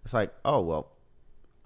[0.04, 0.90] It's like, oh well,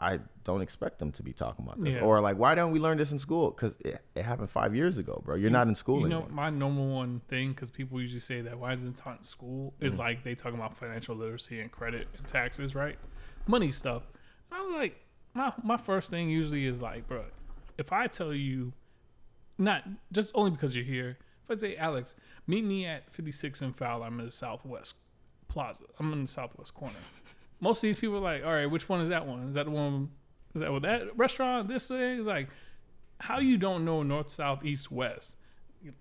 [0.00, 2.02] I don't expect them to be talking about this, Yeah.
[2.02, 3.50] or like, why don't we learn this in school?
[3.50, 5.34] Because it, it happened five years ago, bro.
[5.34, 6.34] You're not in school you know, anymore.
[6.37, 9.74] my number one thing, because people usually say that why isn't it taught in school,
[9.80, 9.98] is Mm.
[9.98, 12.96] like they talk about financial literacy and credit and taxes, right?
[13.48, 14.02] Money stuff.
[14.52, 15.00] And I was like,
[15.34, 17.24] my my first thing usually is like, bro,
[17.76, 18.72] if I tell you,
[19.59, 22.14] not just only because you're here, if I say, Alex,
[22.47, 24.94] meet me at 56 and Fowler, I'm in the Southwest
[25.49, 26.94] Plaza, I'm in the Southwest corner.
[27.61, 29.49] Most of these people are like, all right, which one is that one?
[29.49, 30.11] Is that the one?
[30.55, 31.66] Is that with that restaurant?
[31.68, 32.18] This way?
[32.18, 32.49] Like,
[33.18, 35.35] how you don't know north, south, east, west?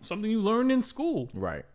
[0.01, 1.29] Something you learned in school.
[1.33, 1.65] Right.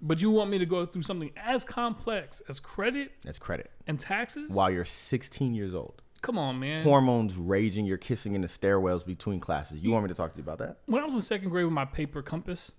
[0.00, 3.70] But you want me to go through something as complex as credit as credit.
[3.86, 4.50] and taxes?
[4.50, 6.82] While you're 16 years old, Come on, man.
[6.82, 9.82] hormones raging, you're kissing in the stairwells between classes.
[9.82, 10.78] You want me to talk to you about that?
[10.86, 12.72] when I was in second grade with my paper compass,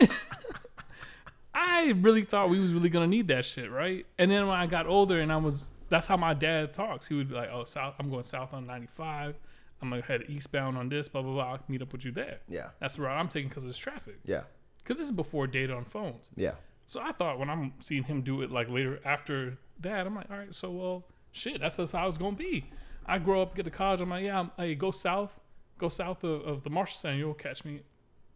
[1.54, 4.06] I really thought we was really gonna need that shit, right?
[4.18, 7.08] And then when I got older and I was, that's how my dad talks.
[7.08, 9.34] He would be like, "Oh, south, I'm going south on 95.
[9.80, 11.52] I'm gonna head eastbound on this, blah blah blah.
[11.52, 12.68] I'll meet up with you there." Yeah.
[12.80, 14.18] That's the route I'm taking because there's traffic.
[14.24, 14.42] Yeah.
[14.82, 16.30] Because this is before data on phones.
[16.36, 16.52] Yeah.
[16.86, 20.30] So I thought when I'm seeing him do it like later after that, I'm like,
[20.30, 21.04] all right, so well,
[21.38, 22.70] shit, that's just how it's gonna be.
[23.06, 25.38] I grow up, get to college, I'm like, yeah, I'm, hey, go south,
[25.78, 27.80] go south of, of the Marshall Center, you'll catch me.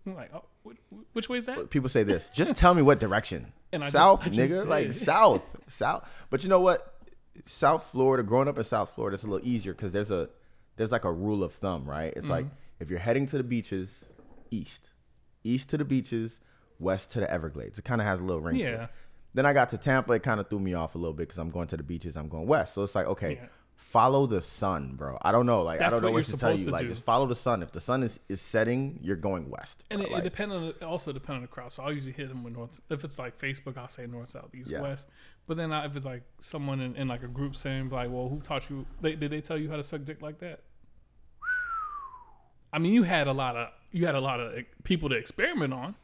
[0.07, 0.79] I'm like, oh, which,
[1.13, 1.71] which way is that?
[1.71, 2.31] People say this.
[2.35, 3.53] Just tell me what direction.
[3.75, 4.67] And I just- south, just nigga.
[4.67, 6.07] Like south, south.
[6.29, 6.95] But you know what?
[7.47, 8.23] South Florida.
[8.23, 10.29] Growing up in South Florida, it's a little easier because there's a
[10.77, 12.13] there's like a rule of thumb, right?
[12.15, 12.55] It's like Mm-hmm.
[12.81, 14.05] if you're heading to the beaches,
[14.51, 14.91] east,
[15.43, 16.39] east to the beaches,
[16.79, 17.79] west to the Everglades.
[17.79, 18.83] It kind of has a little ring to Yeah.
[18.85, 18.91] it.
[19.35, 20.13] Then I got to Tampa.
[20.13, 22.17] It kind of threw me off a little bit because I'm going to the beaches.
[22.17, 22.75] I'm going west.
[22.75, 23.47] So it's like, okay, Yeah.
[23.77, 25.17] follow the sun, bro.
[25.23, 25.63] I don't know.
[25.63, 26.65] Like I don't know what what, to tell you.
[26.67, 26.89] to Like do.
[26.89, 27.63] just follow the sun.
[27.63, 29.85] If the sun is, is setting, you're going west.
[29.91, 31.73] And it, Like, it depends on it also depend on the crowd.
[31.73, 32.81] So I'll usually hit them with north.
[32.91, 34.83] If it's like Facebook, I'll say north, south, east, Yeah.
[34.83, 35.09] west.
[35.47, 38.29] But then I, if it's like someone in, in like a group saying like, well,
[38.29, 38.85] who taught you?
[39.01, 40.61] They, did they tell you how to suck dick like that?
[42.73, 45.15] I mean, you had a lot of you had a lot of eh, people to
[45.17, 45.95] experiment on.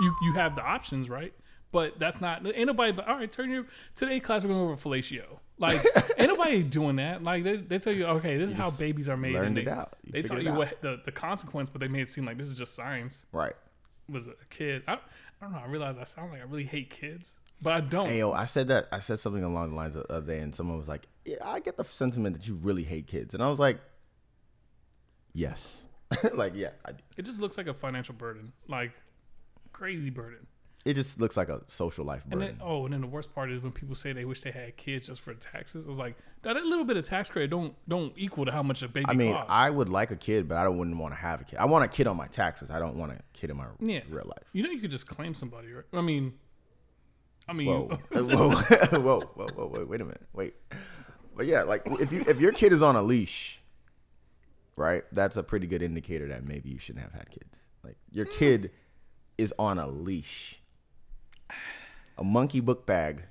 [0.00, 1.34] You you have the options, right?
[1.74, 2.92] But that's not ain't nobody.
[2.92, 5.24] But all right, turn your today class we're going over fellatio.
[5.58, 5.84] Like
[6.18, 7.24] ain't nobody doing that.
[7.24, 9.34] Like they, they tell you, okay, this is how babies are made.
[9.34, 9.96] learned and it they, out.
[10.04, 10.56] You they tell you out.
[10.56, 13.54] what the, the consequence, but they made it seem like this is just science right.
[14.08, 14.84] was a kid.
[14.86, 14.98] I, I
[15.40, 15.58] don't know.
[15.58, 18.06] I realize I sound like I really hate kids, but I don't.
[18.06, 18.86] Hey, yo, I said that.
[18.92, 21.58] I said something along the lines of the other and someone was like, "Yeah, I
[21.58, 23.80] get the sentiment that you really hate kids," and I was like,
[25.32, 25.88] "Yes,
[26.34, 26.70] like yeah."
[27.16, 28.92] It just looks like a financial burden, like
[29.72, 30.46] crazy burden.
[30.84, 32.58] It just looks like a social life And burden.
[32.58, 34.76] then, oh, and then the worst part is when people say they wish they had
[34.76, 35.86] kids just for taxes.
[35.86, 38.82] I was like, that little bit of tax credit don't don't equal to how much
[38.82, 39.50] a baby I mean, costs.
[39.50, 41.58] I would like a kid, but I don't wouldn't want to have a kid.
[41.58, 42.70] I want a kid on my taxes.
[42.70, 44.00] I don't want a kid in my Yeah.
[44.10, 44.44] real life.
[44.52, 45.72] you know, you could just claim somebody.
[45.72, 45.84] Right?
[45.94, 46.34] I mean,
[47.48, 48.50] I mean, Whoa, whoa,
[49.00, 50.54] whoa, whoa, whoa, wait, wait a minute, wait.
[51.36, 53.60] But yeah, like if you if your kid is on a leash,
[54.76, 55.04] right?
[55.12, 57.58] That's a pretty good indicator that maybe you shouldn't have had kids.
[57.82, 58.32] Like your mm.
[58.32, 58.70] kid
[59.36, 60.60] is on a leash,
[62.18, 63.22] a monkey book bag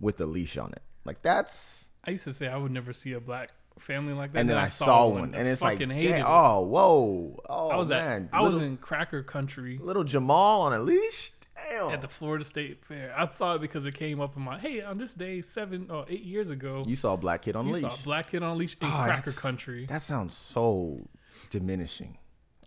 [0.00, 0.82] with a leash on it.
[1.04, 1.88] Like that's.
[2.04, 4.40] I used to say I would never see a black family like that.
[4.40, 6.22] And then I saw one, and it's like, damn, it.
[6.24, 10.72] oh, whoa, oh I was man, at, I was in cracker country little Jamal on
[10.72, 11.32] a leash.
[11.70, 13.14] Damn, at the Florida State Fair.
[13.16, 16.04] I saw it because it came up in my hey on this day seven or
[16.08, 16.82] eight years ago.
[16.86, 17.82] you saw a black kid on You leash.
[17.82, 21.08] saw a black kid on leash in Oh, cracker country That sounds so
[21.50, 22.18] diminishing.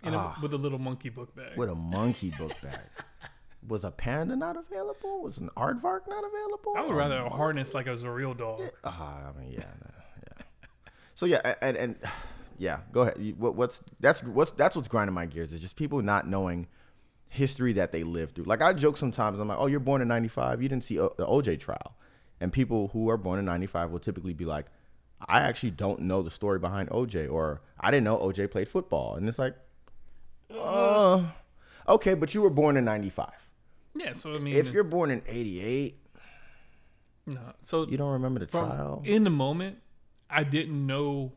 [0.03, 0.39] in a, Ah.
[0.41, 1.57] with a little monkey book bag.
[1.57, 2.79] with a monkey book bag.
[3.67, 5.21] Was a panda not available?
[5.23, 6.73] Was an aardvark not available?
[6.77, 8.61] I would Um, rather a harness like it was a real dog.
[8.83, 9.63] Ah, I mean, yeah,
[10.23, 10.43] yeah.
[11.15, 11.99] So yeah, and and
[12.57, 13.35] yeah, go ahead.
[13.37, 16.67] What, what's that's what's that's what's grinding my gears is just people not knowing
[17.29, 18.45] history that they lived through.
[18.45, 21.13] Like I joke sometimes, I'm like, oh, you're born in '95, you didn't see o-
[21.17, 21.95] the OJ trial,
[22.39, 24.67] and people who are born in '95 will typically be like,
[25.27, 29.15] I actually don't know the story behind OJ, or I didn't know OJ played football,
[29.15, 29.55] and it's like,
[30.51, 31.23] uh,
[31.89, 33.29] okay, but you were born in '95.
[33.97, 35.97] Yeah, so I mean, If you're born in '88,
[37.27, 37.39] no.
[37.61, 39.01] so you don't remember the from trial.
[39.05, 39.77] in the moment,
[40.29, 41.33] I didn't know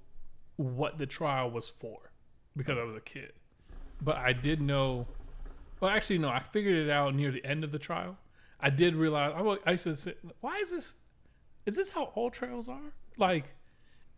[0.56, 2.12] what the trial was for
[2.56, 3.32] because I was a kid,
[4.00, 5.06] but I did know.
[5.80, 8.18] Well, actually, no, I figured it out near the end of the trial.
[8.60, 9.32] I did realize.
[9.34, 10.94] I, I used to say, "Why is this?
[11.66, 12.92] Is this how all trials are?
[13.16, 13.54] Like,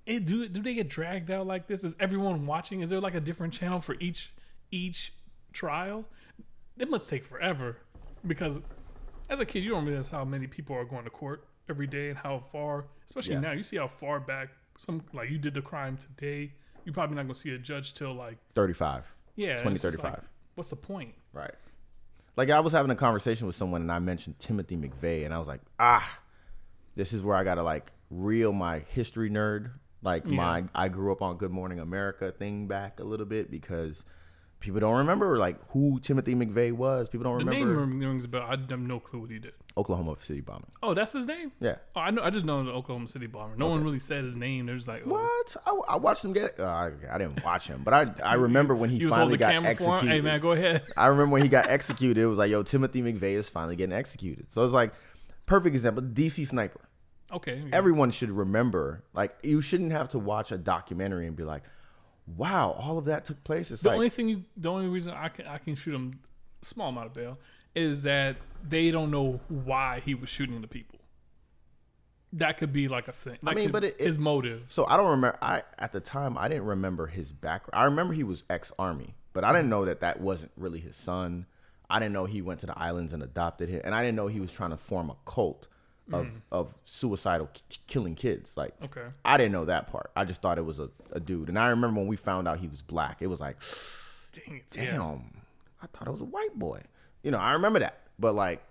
[0.06, 1.84] it, do do they get dragged out like this?
[1.84, 2.80] Is everyone watching?
[2.80, 4.32] Is there like a different channel for each
[4.70, 5.14] each
[5.52, 6.04] trial?
[6.78, 7.76] It must take forever
[8.26, 8.60] because
[9.28, 12.08] as a kid, you don't realize how many people are going to court every day
[12.10, 13.40] and how far, especially Yeah.
[13.40, 16.52] now, you see how far back some like you did the crime today.
[16.84, 19.04] You're probably not gonna see a judge till like 35.
[19.36, 20.18] yeah, it's 20, just like,
[20.56, 21.14] what's the point?
[21.32, 21.54] Right.
[22.36, 25.38] Like I was having a conversation with someone and I mentioned Timothy McVeigh and I
[25.38, 26.18] was like, ah,
[26.96, 29.70] this is where I gotta like reel my history nerd,
[30.02, 34.04] like my I grew up on Good Morning America thing back a little bit because
[34.62, 37.08] people don't remember like who Timothy McVeigh was.
[37.08, 38.42] People don't The remember name rings a bell.
[38.42, 39.52] I have no clue what he did.
[39.76, 40.70] Oklahoma City bombing.
[40.82, 41.52] Oh, that's his name.
[41.60, 41.76] Yeah.
[41.96, 42.22] Oh, I know.
[42.22, 43.56] I just know the Oklahoma City bomber.
[43.56, 44.66] No one really said his name.
[44.66, 45.10] They're just like, oh.
[45.10, 45.56] What?
[45.66, 46.58] I, I watched him get.
[46.58, 49.52] Uh, I, I didn't watch him, but I I remember when he was finally got
[49.52, 49.90] camera for him.
[49.90, 50.14] executed.
[50.14, 50.82] Hey man, go ahead.
[50.96, 52.20] I remember when he got executed.
[52.20, 54.46] It was like, yo, Timothy McVeigh is finally getting executed.
[54.50, 54.92] So it's like,
[55.46, 56.02] perfect example.
[56.02, 56.80] DC Sniper.
[57.32, 57.62] Okay.
[57.64, 57.70] yeah.
[57.76, 59.04] Everyone should remember.
[59.14, 61.62] Like, you shouldn't have to watch a documentary and be like,
[62.26, 63.70] wow, all of that took place.
[63.70, 66.20] It's the like, only thing you, the only reason I can I can shoot him
[66.62, 67.38] a small amount of bail
[67.74, 68.36] is that
[68.68, 70.98] they don't know why he was shooting the people.
[72.34, 73.38] That could be like a thing.
[73.42, 74.64] That mean, could- but it- it- motive.
[74.68, 75.38] So I don't remember.
[75.42, 77.80] I at the time I didn't remember his background.
[77.80, 80.96] I remember he was ex army, but I didn't know that that wasn't really his
[80.96, 81.46] son.
[81.90, 84.28] I didn't know he went to the islands and adopted him, and I didn't know
[84.28, 85.68] he was trying to form a cult
[86.12, 88.56] of of suicidal k- killing kids.
[88.56, 89.04] Like Okay.
[89.24, 90.10] I didn't know that part.
[90.16, 91.48] I just thought it was a, a dude.
[91.48, 93.56] And I remember when we found out he was black, it was like,
[94.32, 94.64] Dang it.
[94.72, 95.18] damn, Yeah.
[95.82, 96.82] I thought it was a white boy.
[97.22, 98.00] You know, I remember that.
[98.18, 98.62] But like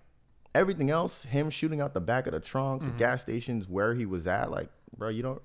[0.53, 2.91] everything else, him shooting out the back of the trunk, Mm-hmm.
[2.93, 5.41] the gas stations where he was at, like, bro, you don't,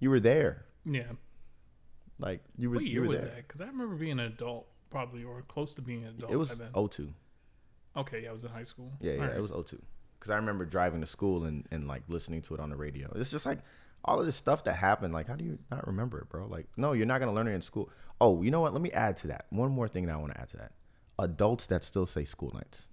[0.00, 0.64] you were there.
[0.84, 1.12] Yeah.
[2.18, 3.30] Like you were, What you year were was there.
[3.30, 3.46] that?
[3.48, 6.32] Because I remember being an adult, probably, or close to being an adult.
[6.32, 6.88] It was by then.
[6.88, 7.12] 02.
[7.96, 8.92] okay, yeah, I was in high school.
[9.00, 9.36] Yeah, yeah, Alright.
[9.36, 9.80] it was 02.
[10.24, 13.12] Because I remember driving to school and, and like listening to it on the radio.
[13.14, 13.58] It's just like
[14.06, 15.12] all of this stuff that happened.
[15.12, 16.46] Like, how do you not remember it, bro?
[16.46, 17.90] Like, no, you're not going to learn it in school.
[18.22, 18.72] Oh, you know what?
[18.72, 19.44] Let me add to that.
[19.50, 20.72] One more thing that I want to add to that.
[21.18, 22.86] Adults that still say school nights.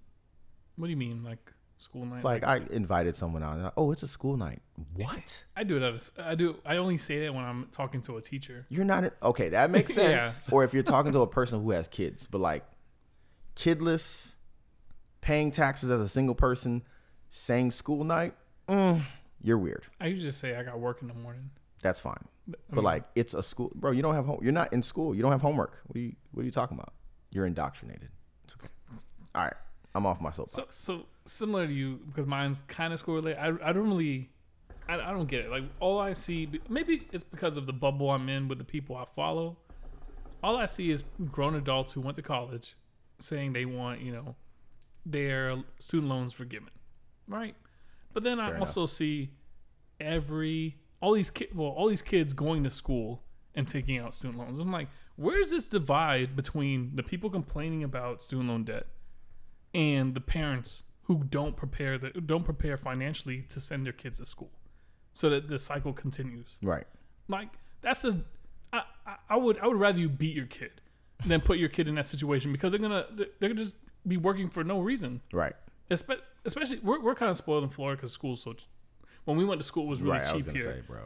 [0.76, 2.22] What do you mean, like school night?
[2.22, 3.56] Like, I invited someone out.
[3.56, 4.60] And I, oh, it's a school night.
[4.94, 5.42] What?
[5.56, 6.58] I do it at a, I do.
[6.66, 8.66] I only say that when I'm talking to a teacher.
[8.68, 9.10] You're not.
[9.22, 10.20] Okay, that makes Yeah.
[10.28, 10.52] sense.
[10.52, 12.62] Or if you're talking to a person who has kids, but like
[13.56, 14.32] kidless,
[15.22, 16.82] paying taxes as a single person,
[17.32, 18.34] saying school night,
[18.68, 19.02] mm,
[19.42, 19.86] you're weird.
[20.00, 21.50] I usually just say I got work in the morning.
[21.82, 22.28] That's fine.
[22.48, 23.90] I But like, it's a school, bro.
[23.90, 24.38] You don't have home.
[24.42, 25.14] You're not in school.
[25.14, 25.80] You don't have homework.
[25.86, 26.12] What are you?
[26.30, 26.92] What are you talking about?
[27.30, 28.10] You're indoctrinated.
[28.44, 28.68] It's okay.
[29.34, 29.54] All right,
[29.94, 30.52] I'm off my soapbox.
[30.52, 33.40] so so similar to you because mine's kind of school related.
[33.40, 34.28] I I don't really.
[34.88, 35.50] I, I don't get it.
[35.50, 38.96] Like all I see, maybe it's because of the bubble I'm in with the people
[38.96, 39.56] I follow.
[40.42, 42.76] All I see is grown adults who went to college
[43.20, 44.34] saying they want, you know,
[45.06, 46.70] their student loans forgiven,
[47.28, 47.54] right?
[48.12, 49.30] But then I Fair also see
[50.00, 53.22] every all these kids, well, all these kids going to school
[53.54, 54.60] and taking out student loans.
[54.60, 58.86] I'm like, where's this divide between the people complaining about student loan debt
[59.74, 64.26] and the parents who don't prepare the don't prepare financially to send their kids to
[64.26, 64.52] school,
[65.12, 66.58] so that the cycle continues?
[66.62, 66.86] right.
[67.28, 67.48] Like
[67.80, 68.20] that's a
[68.72, 70.80] I, I, I would I would rather you beat your kid
[71.24, 73.74] than put your kid in that situation because they're gonna they're gonna just
[74.06, 75.20] be working for no reason.
[75.32, 75.54] Right.
[75.92, 78.54] Espe- Especially we're we're kind of spoiled in Florida because school's so.
[79.24, 80.26] When we went to school, it was really right.
[80.26, 80.64] I was cheap here.
[80.76, 81.00] say, bro.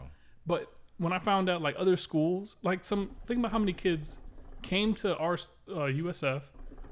[0.47, 4.19] But when I found out like other schools, like some think about how many kids
[4.63, 5.35] came to our
[5.69, 6.43] uh, USF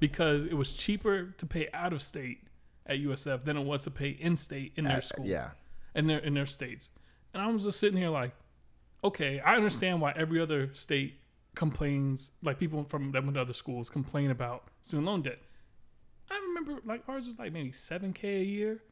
[0.01, 2.41] because it was cheaper to pay out of state
[2.87, 5.51] at USF than it was to pay in state in their Uh, school Yeah.
[5.95, 6.91] in their in their states.
[7.33, 8.33] And I was just sitting here like,
[9.03, 11.21] okay, I understand why every other state
[11.55, 15.39] complains, like people from that went to other schools complain about student loan debt.
[16.55, 18.83] Remember like ours was like maybe seven k a year.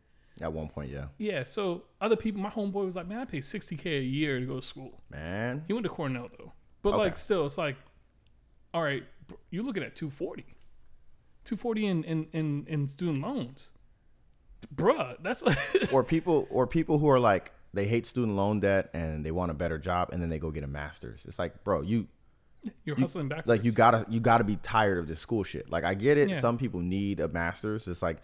[0.41, 1.07] At one point, yeah.
[1.19, 4.41] Yeah, so other people, my homeboy was like, man, I pay sixty k a year
[4.41, 5.01] to go to school.
[5.11, 5.65] Man.
[5.67, 6.99] He went to Cornell though, but Okay.
[7.05, 7.77] like still, it's like,
[8.75, 9.05] all right,
[9.51, 10.43] you're looking at 240,
[11.45, 13.71] 240 in in in, in student loans,
[14.75, 15.17] bruh.
[15.23, 15.59] That's like
[15.93, 19.51] or people or people who are like they hate student loan debt and they want
[19.51, 21.25] a better job and then they go get a master's.
[21.27, 22.07] It's like, bro, you
[22.85, 23.49] you're hustling backwards.
[23.49, 25.71] like you gotta you gotta be tired of this school shit.
[25.71, 26.31] Like I get it.
[26.31, 26.41] Yeah.
[26.41, 27.87] Some people need a master's.
[27.87, 28.19] It's like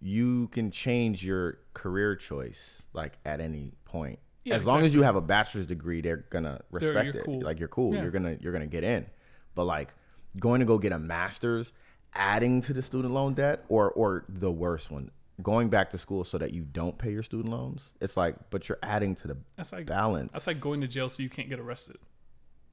[0.00, 4.18] you can change your career choice like at any point.
[4.44, 7.24] Yeah, as long as you have a bachelor's degree, they're gonna respect you're it.
[7.24, 7.42] cool.
[7.42, 7.94] Like you're cool.
[7.94, 8.02] Yeah.
[8.02, 9.06] You're gonna you're gonna get in.
[9.54, 9.92] But like
[10.38, 11.72] going to go get a master's,
[12.14, 15.10] adding to the student loan debt, or or the worst one,
[15.42, 17.92] going back to school so that you don't pay your student loans.
[18.00, 20.30] It's like, but you're adding to the That's like balance.
[20.32, 21.98] That's like going to jail so you can't get arrested.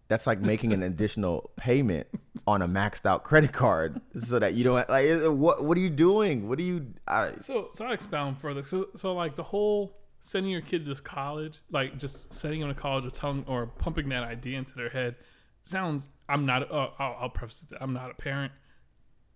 [0.08, 2.08] That's like making an additional payment
[2.46, 5.90] on a maxed out credit card so that you don't like what what are you
[5.90, 6.48] doing?
[6.48, 6.94] What are you
[7.42, 8.64] So so I expound further.
[8.64, 12.76] So so like the whole sending your kid to college, like just sending them to
[12.76, 15.16] college or telling or pumping that idea into their head,
[15.64, 16.10] sounds.
[16.30, 16.72] I'm not.
[16.72, 17.78] Uh, I'll, I'll preface it.
[17.80, 18.52] I'm not a parent.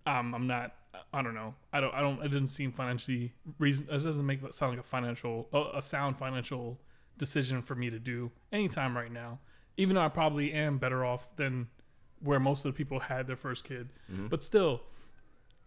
[0.06, 0.74] Um, I'm not.
[1.12, 1.54] I don't know.
[1.72, 1.94] I don't.
[1.94, 2.22] I don't.
[2.22, 3.86] It doesn't seem financially reason.
[3.90, 6.78] It doesn't make it sound like a financial, a sound financial
[7.18, 9.38] decision for me to do anytime right now.
[9.76, 11.68] Even though I probably am better off than
[12.20, 14.28] where most of the people had their first kid, mm-hmm.
[14.28, 14.82] but still,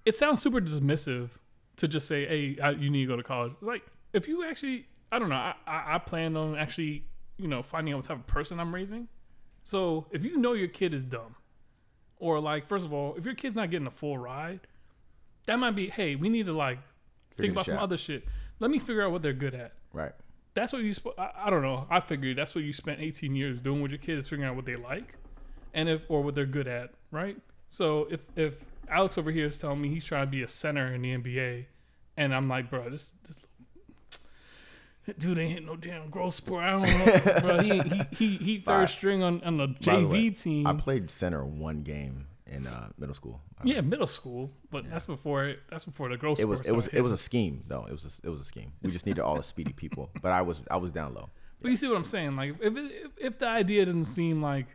[0.05, 1.29] it sounds super dismissive
[1.77, 4.45] to just say, "Hey, I, you need to go to college." It's like if you
[4.45, 7.03] actually, I don't know, I, I, I plan on actually,
[7.38, 9.07] you know, finding out what type of person I'm raising.
[9.63, 11.36] So if you know your kid is dumb,
[12.17, 14.61] or like, first of all, if your kid's not getting a full ride,
[15.47, 16.80] that might be, hey, we need to like
[17.32, 18.25] Figure think about this some other shit.
[18.59, 19.73] Let me figure out what they're good at.
[19.91, 20.13] right.
[20.56, 20.93] That's what you.
[20.95, 21.86] Sp- I, I don't know.
[21.89, 24.66] I figured that's what you spent 18 years doing with your kids, figuring out what
[24.66, 25.16] they like,
[25.74, 27.38] and if or what they're good at, right?
[27.70, 30.93] So if if Alex over here is telling me he's trying to be a center
[30.93, 31.66] in the NBA,
[32.18, 33.45] and I'm like, bro, this this
[35.20, 36.64] dude ain't hit no damn growth sport.
[36.64, 37.60] I don't know, bro.
[37.62, 40.66] He he he, he third string on on the JV way, team.
[40.66, 43.41] I played center one game in uh, middle school.
[43.63, 44.91] Yeah, middle school, but yeah.
[44.91, 45.59] that's before it.
[45.69, 46.39] That's before the growth.
[46.39, 46.61] It was.
[46.61, 46.87] It was.
[46.89, 47.85] It was a scheme, though.
[47.85, 48.19] It was.
[48.23, 48.73] A, it was a scheme.
[48.81, 50.11] We just needed all the speedy people.
[50.21, 50.61] But I was.
[50.69, 51.29] I was down low.
[51.61, 51.71] But yeah.
[51.71, 52.35] you see what I'm saying?
[52.35, 54.67] Like, if it, if the idea doesn't seem like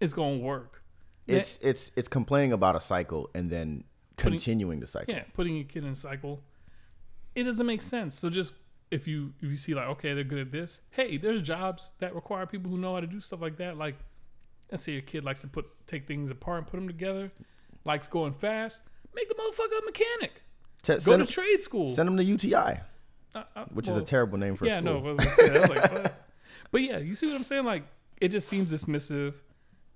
[0.00, 0.82] it's gonna work,
[1.26, 3.84] it's that, it's it's complaining about a cycle and then
[4.16, 5.14] putting, continuing the cycle.
[5.14, 6.42] Yeah, putting a kid in a cycle.
[7.34, 8.18] It doesn't make sense.
[8.18, 8.52] So just
[8.90, 12.14] if you if you see like okay they're good at this, hey, there's jobs that
[12.14, 13.76] require people who know how to do stuff like that.
[13.76, 13.96] Like
[14.72, 17.30] let's say your kid likes to put take things apart and put them together,
[17.84, 18.80] likes going fast,
[19.14, 20.42] make the motherfucker a mechanic.
[20.82, 21.94] T- Go to him, trade school.
[21.94, 24.82] Send them to UTI, uh, uh, which well, is a terrible name for yeah, a
[24.82, 24.94] school.
[24.94, 26.28] Yeah, no, I was say, like, but,
[26.72, 27.64] but yeah, you see what I'm saying?
[27.64, 27.84] Like
[28.20, 29.34] it just seems dismissive,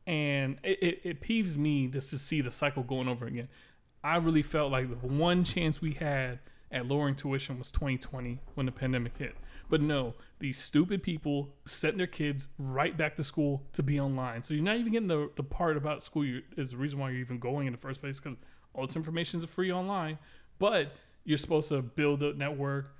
[0.07, 3.49] and it, it, it peeves me just to see the cycle going over again.
[4.05, 6.39] I really felt like the one chance we had
[6.71, 9.35] at lowering tuition was 2020 when the pandemic hit.
[9.69, 14.43] But no, these stupid people sent their kids right back to school to be online.
[14.43, 17.21] So you're not even getting the, the part about school is the reason why you're
[17.21, 18.39] even going in the first place because
[18.75, 20.19] all this information is free online.
[20.59, 20.93] But
[21.25, 22.95] you're supposed to build a network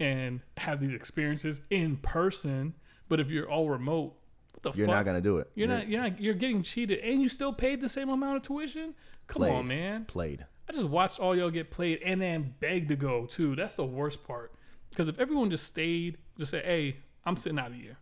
[0.00, 2.74] and have these experiences in person.
[3.08, 4.14] But if you're all remote,
[4.52, 4.96] what the you're fuck?
[4.96, 5.50] not gonna do it.
[5.54, 5.88] You're, you're, not.
[5.88, 6.20] You're not.
[6.20, 8.94] You're getting cheated, and you still paid the same amount of tuition.
[9.26, 10.04] Come played, on, man.
[10.04, 10.46] Played.
[10.68, 13.54] I just watched all y'all get played and then beg to go too.
[13.54, 14.52] That's the worst part.
[14.94, 17.98] Because if everyone just stayed, just say, "Hey, I'm sitting out of here."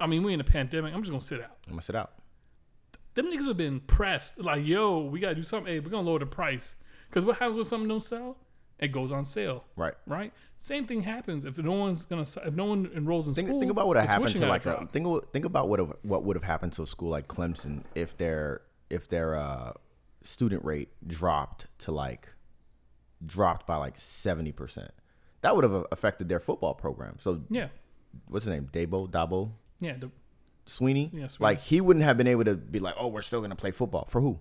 [0.00, 0.94] I mean, we in a pandemic.
[0.94, 1.58] I'm just gonna sit out.
[1.66, 2.12] I'm gonna sit out.
[3.14, 4.38] Them niggas would have been pressed.
[4.38, 5.72] Like, yo, we gotta do something.
[5.72, 6.76] Hey, we're gonna lower the price.
[7.10, 8.38] Because what happens when something don't sell?
[8.78, 9.64] It goes on sale.
[9.76, 9.94] Right.
[10.06, 10.32] Right.
[10.56, 13.60] Same thing happens if no one's gonna if no one enrolls in think, school.
[13.60, 16.72] Think about what happened to like a, think think about what what would have happened
[16.74, 19.72] to a school like Clemson if their if their uh,
[20.22, 22.28] student rate dropped to like
[23.24, 24.88] dropped by like 70%.
[25.42, 27.16] That would have affected their football program.
[27.20, 27.68] So yeah,
[28.26, 28.68] what's his name?
[28.72, 29.50] Dabo, Dabo.
[29.80, 30.10] Yeah, the,
[30.66, 31.10] Swinney.
[31.12, 31.40] Yeah, Swinney.
[31.40, 34.06] Like he wouldn't have been able to be like, oh, we're still gonna play football
[34.08, 34.38] for who?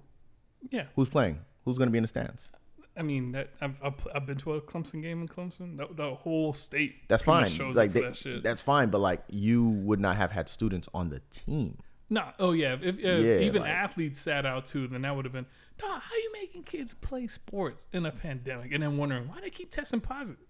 [0.72, 1.39] Yeah, who's playing?
[1.66, 2.50] Who's gonna be in the stands?
[2.98, 5.78] I mean, that I've, I've been to a Clemson game in Clemson.
[5.78, 7.08] That, the whole state.
[7.08, 7.56] That's fine.
[7.74, 11.22] Like they, that that's fine, but like you would not have had students on the
[11.30, 11.78] team.
[12.10, 12.22] No.
[12.22, 12.74] Nah, oh yeah.
[12.74, 15.45] If, if yeah, even like, athletes sat out too, then that would have been
[15.78, 19.39] Dog, how are you making kids play sports in a pandemic and then wondering why
[19.41, 20.43] they keep testing positive?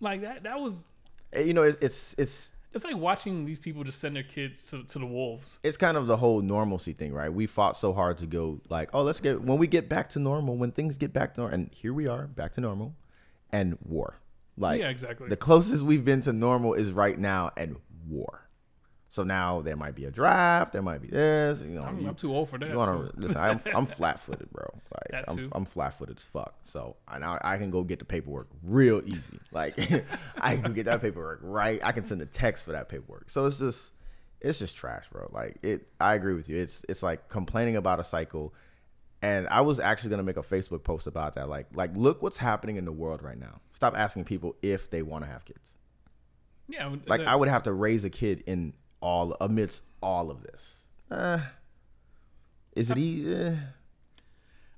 [0.00, 0.42] Like that.
[0.44, 0.84] That was.
[1.32, 2.52] Eh, you know, it's it's it's.
[2.72, 5.60] It's like watching these people just send their kids to, to the wolves.
[5.62, 7.32] It's kind of the whole normalcy thing, right?
[7.32, 10.18] We fought so hard to go like, oh, let's get when we get back to
[10.18, 12.94] normal, when things get back to normal, and here we are back to normal,
[13.50, 14.20] and war.
[14.58, 15.28] Like, yeah, exactly.
[15.28, 17.76] The closest we've been to normal is right now, and
[18.06, 18.45] war.
[19.08, 20.72] So now there might be a draft.
[20.72, 21.60] There might be this.
[21.60, 22.68] You know, I'm, you, I'm too old for that.
[22.68, 23.12] You wanna, so.
[23.16, 24.68] listen, I'm, I'm flat footed, bro.
[25.12, 26.54] Like I'm, I'm flat footed as fuck.
[26.64, 29.40] So I now I can go get the paperwork real easy.
[29.52, 29.78] Like
[30.38, 31.80] I can get that paperwork right.
[31.84, 33.30] I can send a text for that paperwork.
[33.30, 33.92] So it's just
[34.40, 35.28] it's just trash, bro.
[35.32, 35.86] Like it.
[36.00, 36.56] I agree with you.
[36.56, 38.54] It's it's like complaining about a cycle.
[39.22, 41.48] And I was actually gonna make a Facebook post about that.
[41.48, 43.60] Like like look what's happening in the world right now.
[43.72, 45.74] Stop asking people if they want to have kids.
[46.68, 46.94] Yeah.
[47.06, 48.74] Like I would have to raise a kid in
[49.06, 50.82] all amidst all of this?
[51.10, 51.38] Uh,
[52.74, 53.34] is it easy?
[53.34, 53.54] Eh.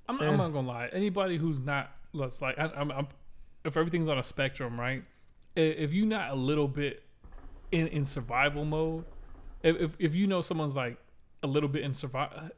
[0.07, 0.89] I'm, I'm, not gonna lie.
[0.93, 3.07] Anybody who's not, let's like, I, I'm, I'm,
[3.65, 5.03] if everything's on a spectrum, right?
[5.55, 7.03] If you're not a little bit
[7.71, 9.03] in in survival mode,
[9.63, 10.97] if if you know someone's like
[11.43, 12.49] a little bit in survival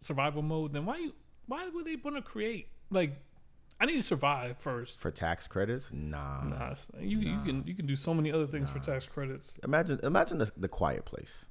[0.00, 1.12] survival mode, then why you
[1.46, 3.12] why would they want to create like
[3.80, 5.00] I need to survive first.
[5.00, 5.88] For tax credits?
[5.90, 6.44] Nah.
[6.44, 6.74] Nah.
[7.00, 7.30] You, nah.
[7.30, 8.74] you can you can do so many other things nah.
[8.74, 9.54] for tax credits.
[9.64, 11.46] Imagine imagine the, the Quiet Place.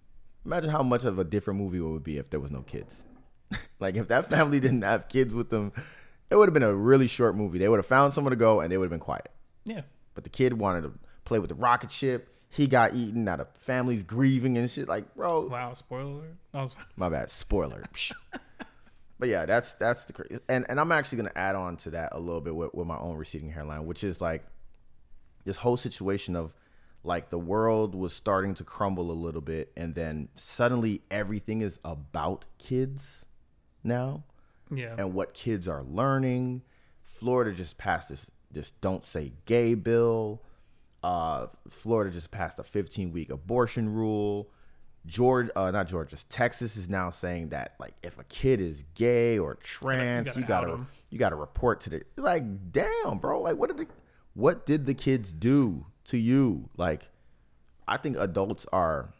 [0.45, 3.03] Imagine how much of a different movie it would be if there was no kids.
[3.79, 5.73] like if that family didn't have kids with them,
[6.29, 7.57] it would have been a really short movie.
[7.57, 9.31] They would have found someone to go and they would have been quiet.
[9.65, 9.81] Yeah.
[10.13, 10.93] But the kid wanted to
[11.25, 12.29] play with the rocket ship.
[12.49, 13.23] He got eaten.
[13.23, 14.87] Now the family's grieving and shit.
[14.87, 15.47] Like, bro.
[15.47, 16.37] Wow, spoiler.
[16.53, 16.75] Was...
[16.95, 17.31] My bad.
[17.31, 17.83] Spoiler.
[19.19, 20.39] But yeah, that's that's the crazy.
[20.47, 22.97] And and I'm actually gonna add on to that a little bit with, with my
[22.97, 24.45] own receding hairline, which is like
[25.43, 26.53] this whole situation of
[27.03, 31.79] like the world was starting to crumble a little bit, and then suddenly everything is
[31.83, 33.25] about kids
[33.83, 34.23] now.
[34.71, 34.95] Yeah.
[34.97, 36.63] And what kids are learning.
[37.03, 40.41] Florida just passed this this don't say gay bill.
[41.03, 44.49] Uh, Florida just passed a 15 week abortion rule.
[45.05, 49.39] Georgia, uh, not Georgia, Texas is now saying that like if a kid is gay
[49.39, 53.55] or trans, you gotta you gotta, you gotta report to the like, damn, bro, like
[53.55, 53.87] what did the,
[54.33, 56.69] what did the kids do to you?
[56.77, 57.09] Like,
[57.87, 59.13] I think adults are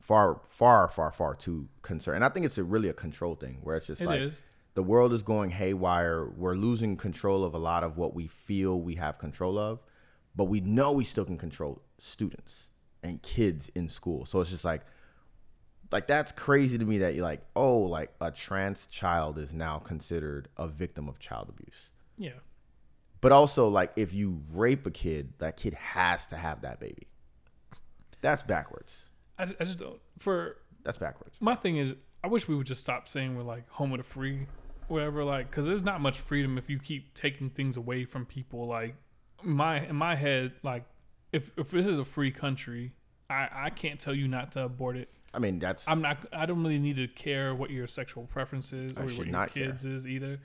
[0.00, 3.58] far, far, far, far too concerned, and I think it's a really a control thing
[3.62, 4.42] where it's just it like is.
[4.74, 6.28] the world is going haywire.
[6.28, 9.78] We're losing control of a lot of what we feel we have control of,
[10.34, 12.66] but we know we still can control students
[13.02, 14.24] and kids in school.
[14.24, 14.82] So it's just like
[15.92, 19.78] like that's crazy to me that you're like, oh, like a trans child is now
[19.78, 21.90] considered a victim of child abuse.
[22.16, 22.38] Yeah.
[23.20, 27.06] But also, like, if you rape a kid, that kid has to have that baby.
[28.22, 28.96] That's backwards.
[29.38, 30.00] I, I just don't.
[30.18, 31.36] For That's backwards.
[31.40, 34.04] my thing is, I wish we would just stop saying we're like home of the
[34.04, 34.46] free,
[34.88, 35.24] whatever.
[35.24, 38.66] Like, because there's not much freedom if you keep taking things away from people.
[38.66, 38.94] Like,
[39.42, 40.84] my in my head, like,
[41.32, 42.92] if if this is a free country,
[43.28, 45.08] I I can't tell you not to abort it.
[45.32, 46.26] I mean, that's I'm not.
[46.32, 49.26] I don't really need to care what your sexual preference is I or should what
[49.26, 49.66] your not care.
[49.66, 50.40] kids is either.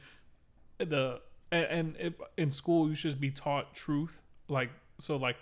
[0.77, 1.21] The
[1.51, 4.69] and, and it, in school you should just be taught truth, like
[4.99, 5.37] so, like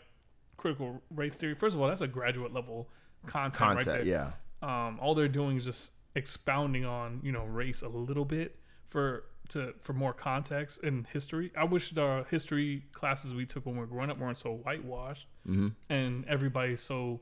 [0.58, 1.56] critical race theory.
[1.56, 2.90] First of all, that's a graduate level
[3.26, 4.06] content, right concept.
[4.06, 4.06] there.
[4.06, 4.32] yeah.
[4.62, 8.56] Um, all they're doing is just expounding on you know race a little bit
[8.88, 11.52] for to for more context and history.
[11.58, 15.28] I wish the history classes we took when we were growing up weren't so whitewashed
[15.48, 15.68] Mm-hmm.
[15.90, 17.20] and everybody's so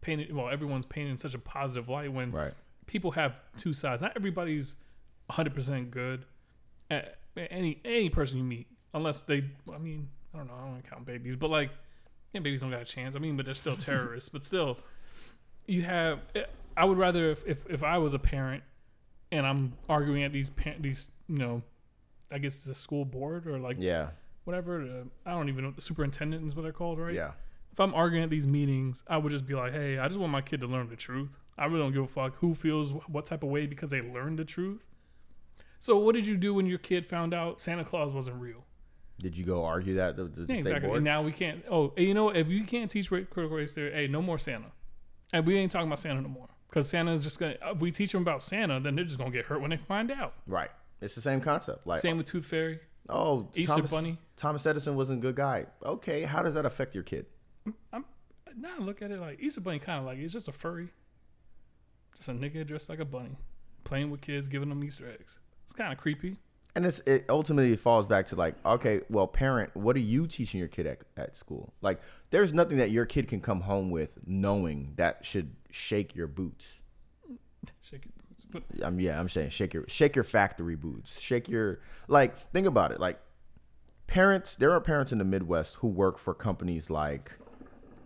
[0.00, 0.34] painted.
[0.34, 2.54] Well, everyone's painted in such a positive light when Right.
[2.86, 4.00] people have two sides.
[4.02, 4.76] Not everybody's
[5.30, 6.24] 100% good.
[6.90, 10.70] At any any person you meet, unless they, I mean, I don't know, I don't
[10.72, 11.70] want to count babies, but like,
[12.32, 13.14] yeah, babies don't got a chance.
[13.16, 14.28] I mean, but they're still terrorists.
[14.28, 14.78] but still,
[15.66, 16.20] you have.
[16.76, 18.62] I would rather if, if if I was a parent
[19.32, 21.62] and I'm arguing at these par- these you know,
[22.32, 24.08] I guess the school board or like Yeah.
[24.44, 24.84] Whatever.
[24.84, 25.70] The, I don't even know.
[25.72, 27.14] The superintendent is what they're called, right?
[27.14, 27.32] Yeah.
[27.72, 30.32] if I'm arguing at these meetings, I would just be like, hey, I just want
[30.32, 31.36] my kid to learn the truth.
[31.58, 34.38] I really don't give a fuck who feels what type of way because they learned
[34.38, 34.82] the truth.
[35.78, 38.64] So, what did you do when your kid found out Santa Claus wasn't real?
[39.18, 40.86] Did you go argue that the, the Yeah, exactly.
[40.88, 40.96] board?
[40.96, 41.62] And now we can't.
[41.70, 44.72] Oh, you know, if you can't teach critical race theory, hey, no more Santa.
[45.32, 47.56] And we ain't talking about Santa no more because Santa is just gonna.
[47.66, 50.10] If we teach them about Santa, then they're just gonna get hurt when they find
[50.10, 50.34] out.
[50.46, 50.70] right.
[51.00, 51.86] It's the same concept.
[51.86, 54.18] Like, Same with Tooth Fairy, oh, Easter Thomas, Bunny.
[54.36, 55.66] Thomas Edison wasn't a good guy.
[55.84, 57.26] Okay, how does that affect your kid?
[57.92, 58.04] I'm
[58.56, 60.88] now I look at it like Easter Bunny, kind of like it's just a furry,
[62.16, 63.36] just a nigga dressed like a bunny,
[63.84, 65.38] playing with kids, giving them Easter eggs.
[65.64, 66.36] It's kind of creepy.
[66.76, 70.58] And it's it ultimately falls back to like, okay, well, parent, what are you teaching
[70.58, 71.72] your kid at, at school?
[71.82, 72.00] Like,
[72.30, 76.82] there's nothing that your kid can come home with knowing that should shake your boots.
[77.80, 78.13] Shake your boots, but
[78.82, 81.20] I'm yeah, I'm saying shake your shake your factory boots.
[81.20, 83.00] Shake your like think about it.
[83.00, 83.18] Like
[84.06, 87.32] parents, there are parents in the Midwest who work for companies like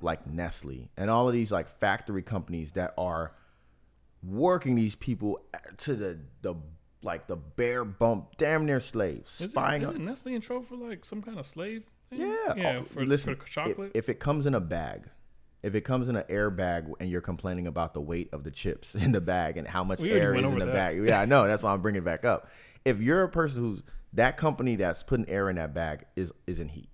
[0.00, 3.32] like Nestle and all of these like factory companies that are
[4.22, 5.40] working these people
[5.78, 6.54] to the the
[7.02, 10.64] like the bare bump, damn near slaves, is spying it, on isn't Nestle in trouble
[10.64, 11.84] for like some kind of slave?
[12.10, 12.20] Thing?
[12.20, 12.54] yeah.
[12.56, 12.78] yeah.
[12.80, 13.92] Oh, For, listen, for if- chocolate.
[13.94, 15.04] If, it comes in a bag,
[15.62, 18.94] if it comes in an airbag and you're complaining about the weight of the chips
[18.94, 20.72] in the bag and how much We air is in the that.
[20.74, 21.46] bag, yeah, I know.
[21.46, 22.48] That's why I'm bringing it back up.
[22.84, 23.82] If you're a person who's
[24.14, 26.88] that company that's putting air in that bag is is in heat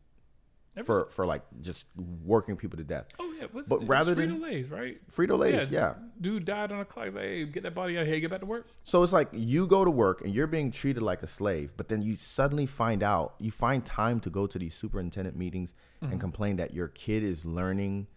[0.84, 1.86] for s- for like just
[2.24, 3.04] working people to death.
[3.20, 4.96] oh yeah, what's but rather it's than- Frito Lay's, right?
[5.08, 5.94] Frito Lay's, yeah.
[6.20, 7.04] Dude died on a clock.
[7.06, 8.18] He's like, hey, get that body out here.
[8.18, 8.66] Get back to work.
[8.82, 11.88] So it's like you go to work and you're being treated like a slave, but
[11.88, 16.12] then you suddenly find out you find time to go to these superintendent meetings Mm-hmm.
[16.12, 18.08] and complain that your kid is learning,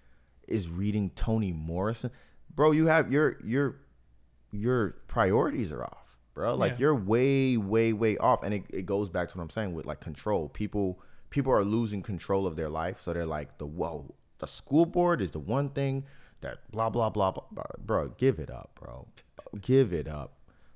[0.48, 2.12] is reading Toni Morrison.
[2.54, 3.76] Bro, you have your your
[4.52, 6.56] your priorities are off, bro.
[6.56, 6.78] Like Yeah.
[6.80, 8.43] you're way, way, way off.
[8.43, 10.50] And it, it goes back to what I'm saying with like control.
[10.50, 13.00] People people are losing control of their life.
[13.02, 16.06] So they're like the whoa, the school board is the one thing
[16.41, 17.64] that blah blah blah blah, blah.
[17.84, 18.10] bro.
[18.18, 19.08] Give it up, bro.
[19.62, 20.34] Give it up.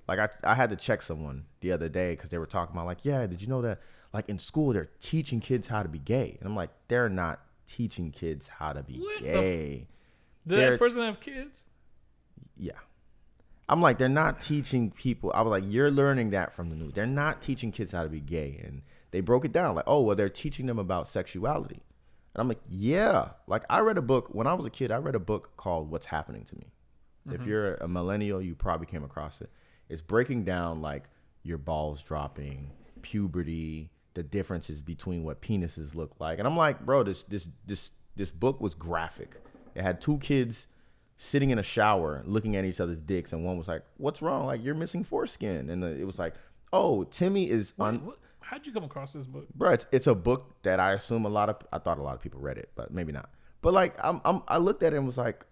[0.07, 2.85] Like I, I had to check someone the other day because they were talking about
[2.85, 3.79] like, yeah, did you know that
[4.13, 7.39] like in school they're teaching kids how to be gay, and I'm like, they're not
[7.67, 9.87] teaching kids how to be What the f- gay.
[10.47, 11.65] Did that person have kids?
[12.57, 12.79] Yeah.
[13.69, 15.31] I'm like, they're not teaching people.
[15.33, 16.93] I was like, you're learning that from the news.
[16.93, 18.59] They're not teaching kids how to be gay.
[18.63, 18.81] And
[19.11, 21.83] they broke it down like, oh, well, they're teaching them about sexuality.
[22.33, 23.29] And I'm like, yeah.
[23.47, 25.91] Like, I read a book when I was a kid, I read a book called
[25.91, 26.73] What's Happening to Me.
[27.27, 27.49] If mm-hmm.
[27.49, 29.49] you're a millennial, you probably came across it.
[29.89, 31.03] It's breaking down like
[31.43, 36.39] your balls dropping, puberty, the differences between what penises look like.
[36.39, 39.35] And I'm like, bro, this this this this book was graphic.
[39.75, 40.67] It had two kids
[41.15, 44.45] sitting in a shower looking at each other's dicks and one was like, "What's wrong?
[44.45, 46.33] Like you're missing foreskin." And the, it was like,
[46.73, 49.47] "Oh, Timmy is on what, how'd you come across this book?
[49.55, 52.15] Bro, it's, it's a book that I assume a lot of I thought a lot
[52.15, 53.29] of people read it, but maybe not.
[53.61, 55.45] But like I'm, I'm I looked at it and was like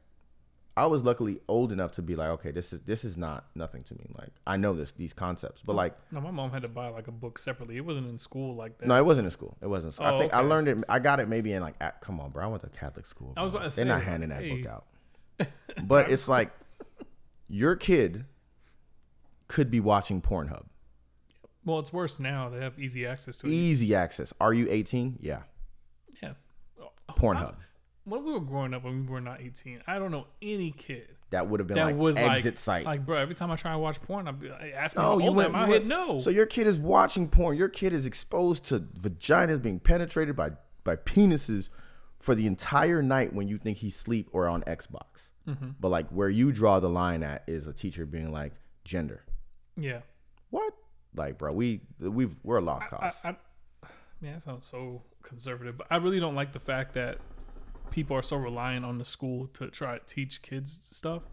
[0.80, 3.84] I was luckily old enough to be like, okay, this is this is not nothing
[3.84, 4.06] to me.
[4.18, 6.90] Like I know this these concepts, but oh, like No, my mom had to buy
[6.90, 7.78] like a book separately.
[7.78, 8.88] It wasn't in school like that.
[8.88, 9.58] no, it wasn't in school.
[9.62, 9.94] It wasn't.
[9.94, 10.06] school.
[10.08, 10.78] I Oh, think I learned it.
[10.90, 12.44] I got it maybe in like at, come on, bro.
[12.44, 13.34] I went to Catholic school.
[13.38, 14.62] I was about to They're say, not handing that hey.
[14.62, 14.86] book out.
[15.86, 16.52] But it's like
[17.48, 18.26] your kid
[19.48, 20.66] could be watching Pornhub.
[21.66, 22.50] Well, it's worse now.
[22.50, 23.52] They have easy access to it.
[23.52, 24.34] Easy access.
[24.40, 25.18] Are you 18?
[25.22, 25.42] Yeah.
[26.22, 26.34] Yeah.
[26.82, 27.54] Oh, Pornhub.
[27.54, 27.64] I-
[28.10, 31.08] when we were growing up, when we were not 18, I don't know any kid
[31.32, 32.86] that would have been that like was exit like, site.
[32.86, 33.18] like, bro.
[33.18, 35.54] Every time I try to watch porn, I'd be like, ask me how you went-
[35.56, 35.60] I?
[35.60, 36.20] you I went- hit no.
[36.20, 37.56] So your kid is watching porn.
[37.58, 40.52] Your kid is exposed to vaginas being penetrated by
[40.84, 41.70] by penises
[42.20, 45.30] for the entire night when you think he's asleep or on Xbox.
[45.48, 45.70] Mm-hmm.
[45.80, 48.54] But like where you draw the line at is a teacher being like
[48.84, 49.24] gender.
[49.78, 50.00] yeah.
[50.50, 50.74] What?
[51.16, 53.14] Like, bro, we we've we're a lost cause.
[53.24, 53.36] I, I,
[54.22, 57.20] man, that sounds so conservative, but I really don't like the fact that
[57.92, 61.24] people are so reliant on the school to try to teach kids stuff.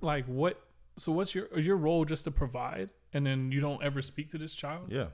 [0.00, 0.60] Like, what?
[0.98, 4.30] So, what's your is your role just to provide, and then you don't ever speak
[4.30, 4.90] to this child?
[4.92, 5.06] Yeah.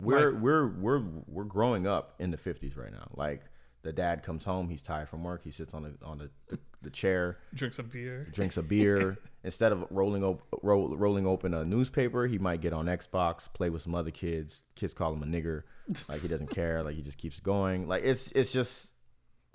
[0.00, 3.08] We're we're we're we're growing up in the fifties right now.
[3.14, 3.42] Like
[3.82, 6.58] the dad comes home, he's tired from work, he sits on the on the, the,
[6.82, 8.28] the chair, Drink some beer.
[8.30, 9.16] drinks a beer.
[9.44, 13.70] Instead of rolling op- roll, rolling open a newspaper, he might get on Xbox, play
[13.70, 14.60] with some other kids.
[14.74, 15.62] Kids call him a nigger.
[16.08, 16.82] Like he doesn't care.
[16.82, 17.88] Like he just keeps going.
[17.88, 18.88] Like it's it's just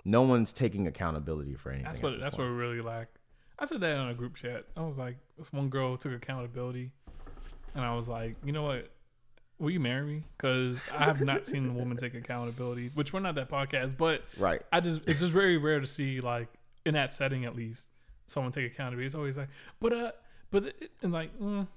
[0.04, 1.84] no one's taking accountability for anything.
[1.84, 2.48] That's what that's point.
[2.48, 3.08] what we really lack.
[3.58, 4.64] I said that on a group chat.
[4.76, 6.90] I was like, this one girl took accountability,
[7.74, 8.90] and I was like, you know what?
[9.58, 10.24] Will you marry me?
[10.36, 12.90] Because I have not seen a woman take accountability.
[12.94, 14.62] Which we're not that podcast, but right.
[14.72, 16.48] I just it's just very rare to see like
[16.84, 17.88] in that setting at least
[18.26, 19.06] someone take accountability.
[19.06, 19.48] It's always like,
[19.78, 20.12] but uh,
[20.50, 21.68] but and like, mm,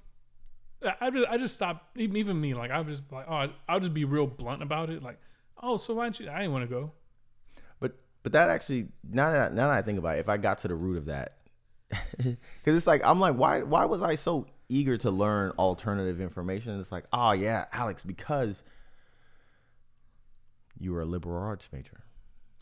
[0.99, 3.93] I- just I just stop even even me like I'll just like oh I'll just
[3.93, 5.19] be real blunt about it like
[5.61, 6.91] oh so why don't you I didn't want to go
[8.25, 10.67] But that actually now that now that I think about it, if I got to
[10.67, 11.37] the root of that,
[12.17, 16.79] because it's like I'm like why why was I so eager to learn alternative information?
[16.79, 18.63] It's like oh yeah, Alex, because
[20.79, 22.03] you were a liberal arts major.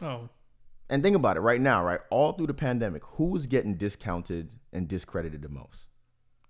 [0.02, 0.28] oh
[0.90, 2.02] And think about it right now, right?
[2.10, 5.88] All through the pandemic, who was getting discounted and discredited the most?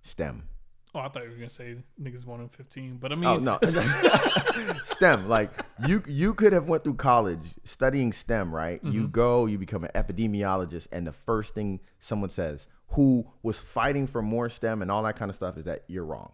[0.01, 0.49] STEM.
[0.95, 3.29] Oh I thought you were gonna say niggas one in fifteen but I oh, mean
[3.29, 3.59] Oh no,
[4.83, 5.27] STEM.
[5.27, 5.51] Like
[5.87, 8.79] you, you could have went through college studying STEM, right?
[8.83, 9.11] You mm-hmm.
[9.11, 14.21] go, you become an epidemiologist, and the first thing someone says, who was fighting for
[14.21, 16.31] more STEM and all that kind of stuff, is that you're wrong.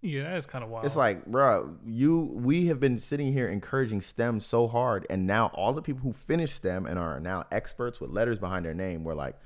[0.00, 3.48] yeah that is kind of wild It's like, bro, you, we have been sitting here
[3.48, 7.44] encouraging STEM so hard, and now all the people who finished STEM and are now
[7.50, 9.36] experts with letters behind their name, were like,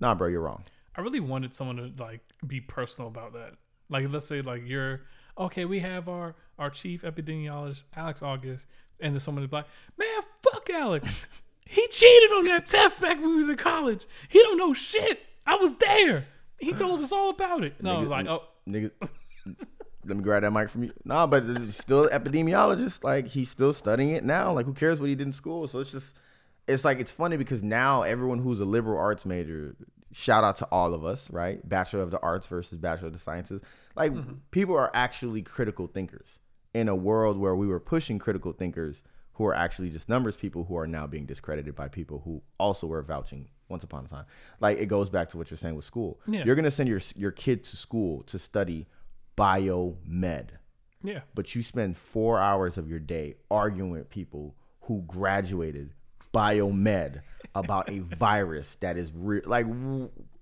[0.00, 0.64] nah, bro, you're wrong.
[0.96, 3.54] I really wanted someone to like be personal about that.
[3.90, 5.02] Like let's say like you're
[5.36, 8.66] okay, we have our our chief epidemiologist Alex August,
[9.00, 9.66] and then someone is like,
[9.98, 11.26] man, fuck Alex.
[11.66, 14.06] he cheated on that test back when we was in college.
[14.28, 15.20] He don't know shit.
[15.46, 16.26] I was there.
[16.58, 17.74] He told us all about it.
[17.80, 18.90] Was Nigga- like, oh, nigga.
[20.06, 20.92] Let me grab that mic from you.
[21.04, 23.04] Nah, but still epidemiologist.
[23.04, 24.52] Like he's still studying it now.
[24.52, 25.66] Like who cares what he did in school?
[25.66, 26.14] So it's just,
[26.66, 29.76] it's like it's funny because now everyone who's a liberal arts major,
[30.12, 31.66] shout out to all of us, right?
[31.68, 33.62] Bachelor of the Arts versus Bachelor of the Sciences.
[33.96, 34.34] Like mm-hmm.
[34.50, 36.38] people are actually critical thinkers
[36.74, 39.02] in a world where we were pushing critical thinkers
[39.34, 42.86] who are actually just numbers people who are now being discredited by people who also
[42.86, 44.26] were vouching once upon a time.
[44.60, 46.20] Like it goes back to what you're saying with school.
[46.26, 46.44] Yeah.
[46.44, 48.86] You're gonna send your your kid to school to study
[49.36, 50.50] biomed,
[51.02, 55.94] yeah, but you spend four hours of your day arguing with people who graduated
[56.32, 57.20] biomed
[57.54, 59.42] about a virus that is real.
[59.44, 59.66] Like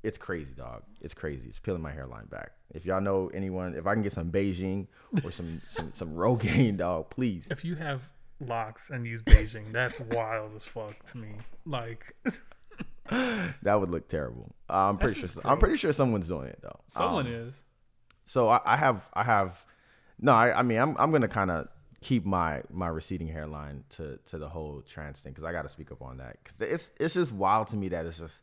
[0.03, 0.83] it's crazy, dog.
[1.03, 1.49] It's crazy.
[1.49, 2.53] It's peeling my hairline back.
[2.75, 4.87] If y'all know anyone, if I can get some Beijing
[5.25, 7.47] or some some some Rogaine, dog, please.
[7.51, 8.03] if you have
[8.47, 11.31] locks and use Beijing, that's wild as fuck to me.
[11.67, 12.15] Like
[13.11, 14.55] That would look terrible.
[14.69, 15.29] Uh, I'm pretty sure.
[15.45, 16.81] I'm pretty sure someone's doing it though.
[16.89, 17.63] someone Um, is.
[18.27, 19.65] So I, I have I have
[20.21, 21.69] no I, I mean I'm I'm gonna kind of
[22.01, 25.69] keep my my receding hairline to to the whole trans thing because I got to
[25.69, 28.43] speak up on that because it's it's just wild to me that it's just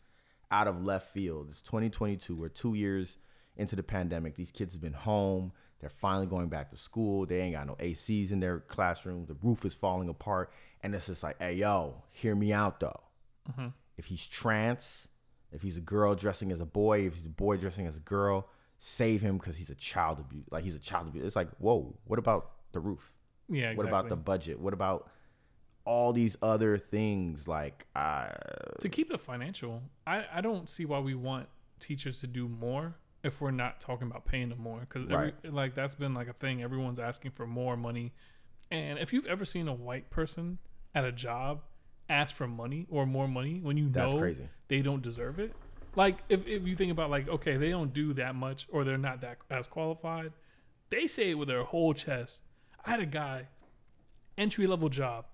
[0.52, 1.48] out of left field.
[1.50, 2.36] It's 2022.
[2.36, 3.18] We're two years
[3.58, 4.36] into the pandemic.
[4.36, 5.52] These kids have been home.
[5.80, 7.26] They're finally going back to school.
[7.26, 9.26] They ain't got no ACs in their classroom.
[9.26, 10.52] The roof is falling apart,
[10.82, 13.02] and it's just like, hey yo, hear me out though.
[13.52, 13.68] Mm-hmm.
[13.98, 15.08] If he's trans,
[15.52, 18.02] if he's a girl dressing as a boy, if he's a boy dressing as a
[18.02, 18.48] girl,
[18.78, 20.46] save him because he's a child abuse.
[20.52, 21.26] Like he's a child abuse.
[21.26, 23.12] It's like, whoa, what about the roof?
[23.50, 23.78] Yeah, exactly.
[23.78, 24.60] What about the budget?
[24.60, 25.10] What about
[25.86, 27.48] all these other things?
[27.48, 28.30] Like, uh,
[28.80, 31.48] to keep it financial, I, I don't see why we want
[31.80, 35.34] teachers to do more if we're not talking about paying them more because Right.
[35.52, 38.14] like that's been like a thing everyone's asking for more money
[38.72, 40.60] and if you've ever seen a white person
[40.94, 41.62] at a job
[42.08, 44.48] ask for money or more money when you That's know crazy.
[44.68, 45.54] they don't deserve it
[45.96, 48.98] like if, if you think about like okay they don't do that much or they're
[48.98, 50.32] not that as qualified
[50.92, 52.44] they say it with their whole chest
[52.86, 53.48] i had a guy
[54.38, 55.26] entry level job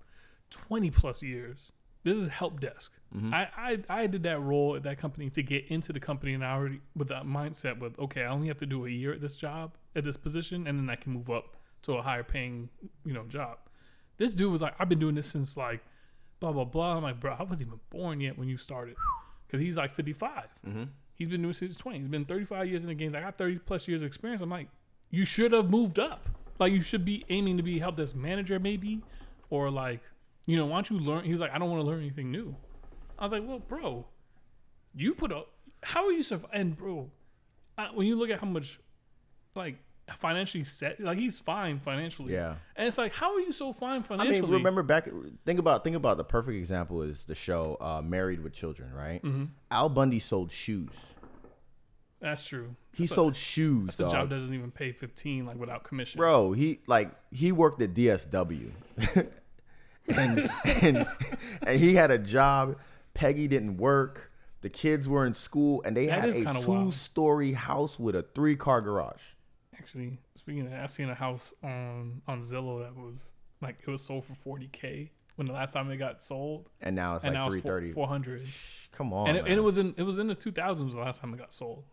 [0.50, 1.72] 20 plus years
[2.04, 3.32] this is help desk mm-hmm.
[3.32, 6.44] I, I i did that role at that company to get into the company and
[6.44, 9.20] i already with that mindset with okay i only have to do a year at
[9.20, 12.68] this job at this position and then i can move up to a higher paying
[13.04, 13.58] you know job
[14.18, 15.80] this dude was like i've been doing this since like
[16.40, 18.96] blah blah blah i'm like bro i wasn't even born yet when you started
[19.46, 20.84] because he's like 55 mm-hmm.
[21.22, 22.00] He's been doing since 20.
[22.00, 23.14] He's been 35 years in the games.
[23.14, 24.42] I got 30 plus years of experience.
[24.42, 24.66] I'm like,
[25.10, 26.28] you should have moved up.
[26.62, 29.02] Like, you should be aiming to be help desk manager, maybe,
[29.50, 30.00] or like,
[30.46, 31.24] you know, why don't you learn?
[31.24, 32.54] He was like, I don't want to learn anything new.
[33.18, 34.06] I was like, well, bro,
[34.94, 35.48] you put up.
[35.82, 36.50] How are you survive?
[36.52, 37.10] And bro,
[37.76, 38.80] I, when you look at how much,
[39.54, 39.76] like,
[40.18, 42.32] financially set, like he's fine financially.
[42.32, 42.56] Yeah.
[42.76, 44.38] And it's like, how are you so fine financially?
[44.38, 45.08] I mean, remember back.
[45.46, 49.22] Think about think about the perfect example is the show uh, Married with Children, right?
[49.22, 49.44] Mm-hmm.
[49.70, 50.94] Al Bundy sold shoes.
[52.22, 52.76] That's true.
[52.94, 55.82] He That's a- sold shoes, That's a job that doesn't even pay 15, like without
[55.84, 56.18] commission.
[56.18, 56.52] bro.
[56.52, 58.70] He like he worked at DSW,
[60.08, 61.06] and and
[61.62, 62.76] and he had a job.
[63.14, 64.30] Peggy didn't work.
[64.62, 66.92] The kids were in school, and they That had a kinda wild.
[66.92, 69.22] two-story house with a three-car garage.
[69.76, 73.90] Actually, speaking of, that, I seen a house on on Zillow that was like it
[73.90, 77.34] was sold for 40k when the last time it got sold, And now it's and
[77.34, 77.92] like three it's four- thirty.
[77.92, 78.44] 400.
[78.92, 81.20] Come on, and, it, and it was in it was in the 2000s the last
[81.20, 81.84] time it got sold.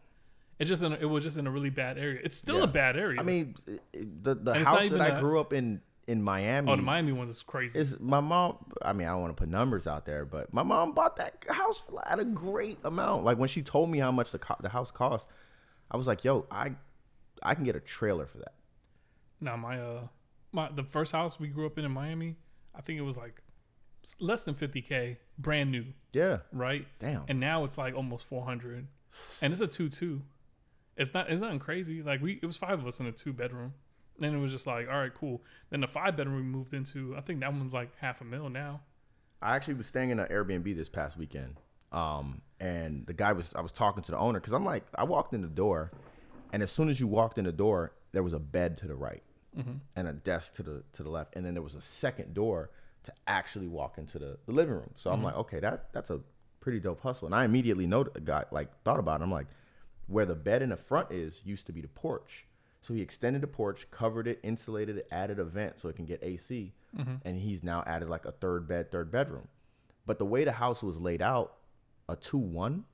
[0.59, 2.19] It just in a, it was just in a really bad area.
[2.23, 2.63] It's still Yeah.
[2.65, 3.19] a bad area.
[3.19, 3.55] I mean,
[3.93, 6.71] the the it's not house even that I a- grew up in in Miami.
[6.71, 7.79] oh, the Miami ones is crazy.
[7.79, 8.57] is my mom.
[8.81, 11.45] I mean, I don't want to put numbers out there, but my mom bought that
[11.49, 13.23] house for, at a great amount.
[13.23, 15.27] Like when she told me how much the co- the house cost,
[15.91, 16.73] I was like, "Yo, I
[17.41, 18.53] I can get a trailer for that."
[19.39, 20.07] Now my uh
[20.51, 22.35] my the first house we grew up in in Miami,
[22.75, 23.41] I think it was like
[24.03, 26.85] s- less than 50k, brand new, Yeah, right?
[26.97, 27.23] damn.
[27.29, 28.87] and now it's like almost 400
[29.41, 30.21] and it's a 2-2
[30.99, 32.03] it's not it's nothing crazy.
[32.03, 33.73] Like we it was five of us in a two bedroom.
[34.19, 35.41] Then it was just like all right cool.
[35.71, 38.49] Then the five bedroom we moved into i think that one's like half a mil
[38.49, 38.81] now.
[39.41, 41.61] I actually was staying in an Airbnb this past weekend,
[41.93, 45.05] um, and the guy was I was talking to the owner because I'm like I
[45.05, 45.91] walked in the door,
[46.51, 48.95] and as soon as you walked in the door, there was a bed to the
[48.95, 49.23] right
[49.95, 52.69] and a desk to the to the left, and then there was a second door
[53.03, 54.91] to actually walk into the, the living room.
[54.95, 56.19] So I'm like, okay, that that's a
[56.59, 59.23] pretty dope hustle, and I immediately noted, got like thought about it.
[59.23, 59.47] I'm like,
[60.09, 62.45] where the bed in the front is used to be the porch.
[62.81, 66.05] So he extended the porch, covered it, insulated it, added a vent so it can
[66.05, 66.73] get AC,
[67.23, 69.47] and he's now added like a third bed, third bedroom.
[70.05, 71.55] But the way the house was laid out,
[72.07, 72.85] a two one,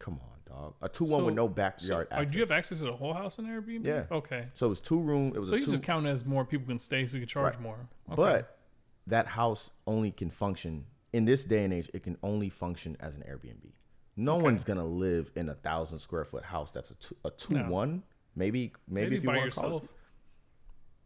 [0.00, 2.32] come on, dog, a two one with no backyard uh, access.
[2.32, 4.04] do you have access to the whole house in airbnb Yeah.
[4.10, 5.32] okay so it was two room.
[5.34, 7.28] It was so you two, just count as more people can stay so you can
[7.28, 7.62] charge Right.
[7.62, 7.78] more
[8.10, 8.16] okay.
[8.16, 8.58] but
[9.06, 11.88] that house only can function in this day and age.
[11.94, 13.70] It can only function as an Airbnb.
[14.16, 17.54] No one's gonna live in a thousand square foot house that's a two, a two
[17.54, 17.70] No.
[17.70, 18.02] one.
[18.34, 19.78] Maybe, maybe, maybe if you want to call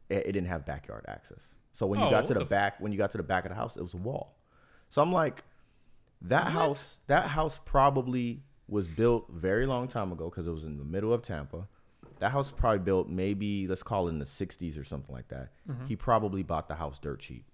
[0.08, 1.42] it it, didn't have backyard access.
[1.72, 3.22] So when you Oh, got to the the f- back, when you got to the
[3.22, 4.36] back of the house, it was a wall.
[4.88, 5.44] So I'm like,
[6.22, 6.52] that What?
[6.52, 10.84] house, that house probably was built very long time ago because it was in the
[10.84, 11.68] middle of Tampa.
[12.18, 15.28] That house was probably built maybe let's call it in the 60s or something like
[15.28, 15.52] that.
[15.68, 15.86] Mm-hmm.
[15.86, 17.44] He probably bought the house dirt cheap.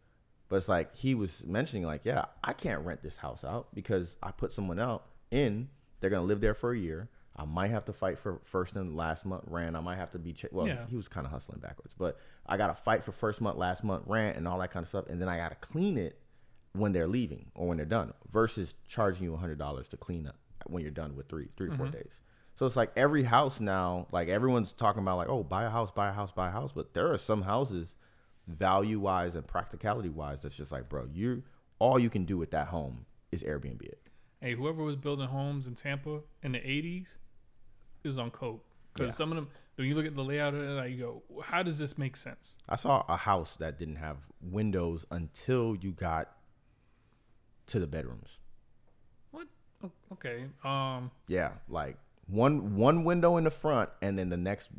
[0.48, 4.16] But it's like he was mentioning like, yeah, I can't rent this house out because
[4.22, 5.68] I put someone out in.
[6.00, 7.08] They're gonna live there for a year.
[7.36, 9.76] I might have to fight for first and last month rent.
[9.76, 10.66] I might have to be ch- well.
[10.66, 10.86] Yeah.
[10.88, 13.84] He was kind of hustling backwards, but I got to fight for first month, last
[13.84, 16.18] month rent, and all that kind of stuff, and then I got to clean it
[16.72, 20.36] when they're leaving or when they're done, versus charging you hundred dollars to clean up
[20.66, 21.96] when you're done with three, three or four mm-hmm.
[21.96, 22.20] days.
[22.54, 25.90] So it's like every house now, like everyone's talking about, like, oh, buy a house,
[25.90, 27.94] buy a house, buy a house, but there are some houses,
[28.46, 31.42] value wise and practicality wise, that's just like, bro, you
[31.78, 34.00] all you can do with that home is Airbnb it.
[34.40, 37.16] Hey whoever was building homes in tampa in the 80s
[38.04, 39.12] is on coke because Yeah.
[39.14, 41.62] some of them when you look at the layout of it like you go how
[41.62, 46.30] does this make sense I saw a house that didn't have windows until you got
[47.68, 48.38] to the bedrooms.
[49.32, 49.46] what
[50.12, 51.96] okay um Yeah, like
[52.28, 54.70] one one window in the front, and then the next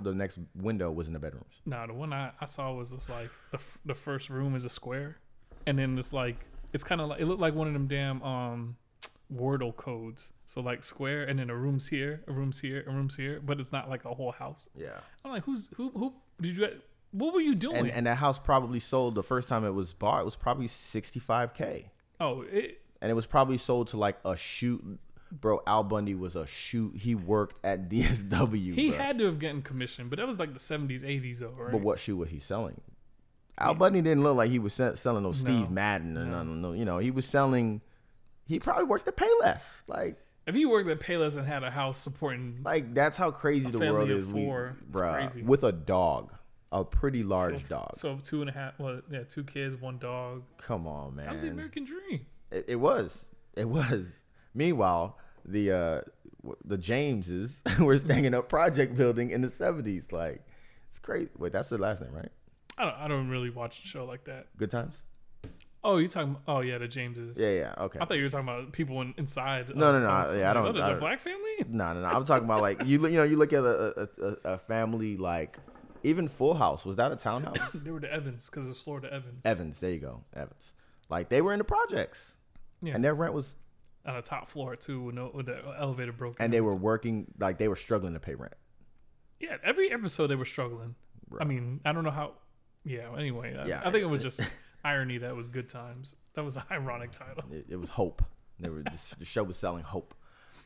[0.00, 1.62] the next window was in the bedrooms.
[1.64, 4.68] No, the one I, I saw was just like the the first room is a
[4.68, 5.16] square,
[5.66, 6.36] and then it's like
[6.74, 8.76] it's kind of like it looked like one of them damn um
[9.34, 10.32] Wordle codes.
[10.46, 13.60] So like square, and then a room's here, a room's here, a room's here, but
[13.60, 14.68] it's not like a whole house.
[14.76, 15.90] Yeah, I'm like, who's who?
[15.90, 16.68] Who did you?
[17.12, 17.76] What were you doing?
[17.76, 20.20] and and that house probably sold the first time it was bought.
[20.20, 24.18] It was probably sixty five k, oh, it, and it was probably sold to like
[24.24, 24.98] a shoot.
[25.32, 26.96] Bro, Al Bundy was a shoot.
[26.96, 28.74] He worked at DSW.
[28.74, 28.98] he bro.
[28.98, 31.70] had to have gotten commission, but that was like the 70s, 80s though, right?
[31.70, 32.80] But what shoe was he selling?
[33.56, 35.70] Al Bundy didn't look like he was selling no Steve No.
[35.70, 36.60] Madden or nothing.
[36.62, 37.80] No, you know, he was selling.
[38.50, 39.62] He probably worked at Payless.
[39.86, 43.68] Like, if he worked at Payless and had a house supporting like that's how crazy
[43.68, 44.26] A the world is.
[44.26, 44.76] We, four.
[44.88, 45.42] It's bruh, crazy.
[45.42, 46.32] with a dog,
[46.72, 47.90] a pretty large so, dog.
[47.94, 50.42] so two and a half, well, yeah, two kids, one dog.
[50.58, 51.26] Come on, man.
[51.26, 51.50] That was the.
[51.50, 52.26] American dream.
[52.50, 53.26] It, it was.
[53.54, 54.08] It was.
[54.52, 56.00] Meanwhile, the uh
[56.64, 60.10] the Jameses were staying in a project building in the seventies.
[60.10, 60.44] Like,
[60.90, 61.30] it's crazy.
[61.38, 62.32] Wait, that's the last name, right?
[62.76, 64.48] I don't, I don't really watch the show like that.
[64.56, 64.96] Good times.
[65.82, 66.36] Oh, you talking?
[66.46, 67.38] Oh, yeah, the Jameses.
[67.38, 67.74] Yeah, yeah.
[67.78, 67.98] Okay.
[68.00, 69.74] I thought you were talking about people in, inside.
[69.74, 71.40] No, no, no, of- yeah, I don't- Oh, there's I a black family.
[71.68, 72.06] No, no, no.
[72.06, 72.98] I'm talking about like you.
[72.98, 75.56] look- You know, you look at a, a, a, family like
[76.02, 76.84] even Full House.
[76.84, 77.56] Was that a townhouse?
[77.74, 79.40] They were the Evans because it was Florida Evans.
[79.44, 79.80] Evans.
[79.80, 80.74] There you go, Evans.
[81.08, 82.34] Like they were in the projects,
[82.82, 83.54] Yeah, and their rent was,
[84.06, 86.42] on a top floor too, with, no, with the elevator broken.
[86.44, 88.54] and they were working like they were struggling to pay rent.
[89.40, 90.94] Yeah, every episode they were struggling.
[91.40, 92.32] I mean, I don't know how.
[92.84, 93.14] Yeah.
[93.18, 94.40] Anyway, I- Yeah, I, think it was just
[94.84, 96.16] irony that was good times.
[96.34, 97.44] That was an ironic title.
[97.52, 98.22] It, it was hope.
[98.58, 100.14] They were the, the show was selling hope.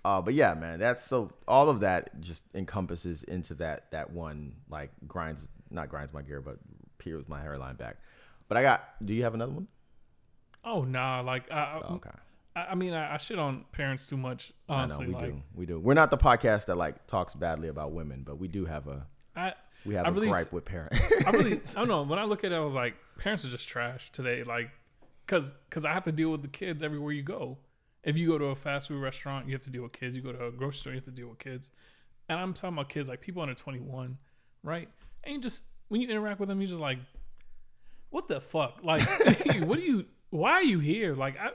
[0.05, 4.55] Uh, but yeah, man, that's so all of that just encompasses into that that one
[4.69, 6.59] like grinds not grinds my gear, but
[6.99, 7.97] peels my hairline back.
[8.49, 8.85] But I got.
[9.05, 9.69] Do you have another one?
[10.65, 12.11] Oh nah, like I, Oh, okay.
[12.55, 14.53] I, I mean, I, I shit on parents too much.
[14.69, 15.43] I know we like do.
[15.55, 15.81] We do.
[15.81, 19.07] We're not the podcast that like talks badly about women, but we do have a
[19.37, 19.55] I,
[19.85, 20.99] we have I a really gripe with parents.
[21.27, 22.03] I really, I don't know.
[22.03, 24.43] When I look at it, I was like, parents are just trash today.
[24.43, 24.71] Like,
[25.27, 27.59] cause, cause I have to deal with the kids everywhere you go.
[28.03, 30.15] If you go to a fast food restaurant, you have to deal with kids.
[30.15, 31.71] You go to a grocery store, you have to deal with kids.
[32.29, 34.19] And I'm talking about kids like people under 21,
[34.63, 34.89] right?
[35.25, 36.99] And you just when you interact with them, you just like,
[38.11, 38.81] what the fuck?
[38.83, 39.03] Like,
[39.61, 40.07] what do you?
[40.31, 41.15] Why are you here?
[41.15, 41.51] Like, I,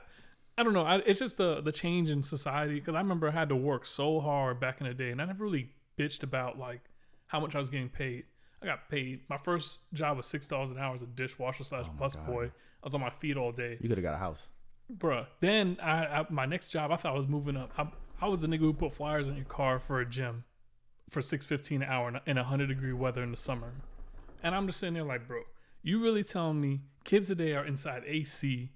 [0.58, 0.84] I don't know.
[0.84, 2.76] I, it's just the the change in society.
[2.76, 5.26] Because I remember I had to work so hard back in the day, and I
[5.26, 6.82] never really bitched about like
[7.30, 8.26] how much I was getting paid.
[8.62, 9.22] I got paid.
[9.30, 12.46] My first job was six dollars an hour as a dishwasher slash oh bus boy.
[12.84, 14.50] I was on my feet all day, you could have got a house.
[14.94, 15.26] bruh.
[15.40, 17.72] Then I, I my next job, I thought I was moving up.
[17.78, 17.88] I,
[18.22, 20.44] I was the nigga who put flyers in your car for a gym
[21.10, 23.72] for six fifteen an hour in- in hundred degree weather in the summer,
[24.44, 25.42] and I'm just sitting there like, bro,
[25.82, 28.72] you really telling me kids today are inside AC?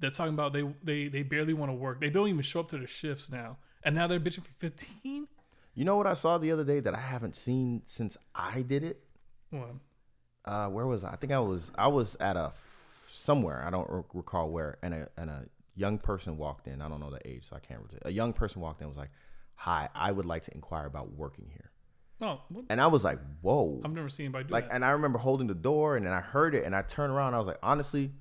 [0.00, 2.00] They're talking about they they they barely want to work.
[2.00, 5.28] They don't even show up to their shifts now, and now they're bitching for fifteen.
[5.74, 8.84] You know what I saw the other day that I haven't seen since I did
[8.84, 9.02] it?
[9.50, 9.80] Well,
[10.44, 11.10] uh, where was I?
[11.10, 14.78] I think I was I was at a f- somewhere I don't re- recall where,
[14.82, 16.80] and a and a young person walked in.
[16.80, 17.80] I don't know the age, so I can't.
[17.80, 19.10] Really, a young person walked in and was like,
[19.56, 21.70] "Hi, I would like to inquire about working here."
[22.20, 22.66] no, what?
[22.68, 24.74] And I was like, "Whoa!" I've never seen anybody do like, that.
[24.74, 27.28] and I remember holding the door, and then I heard it, and I turned around.
[27.28, 28.12] And I was like, "Honestly,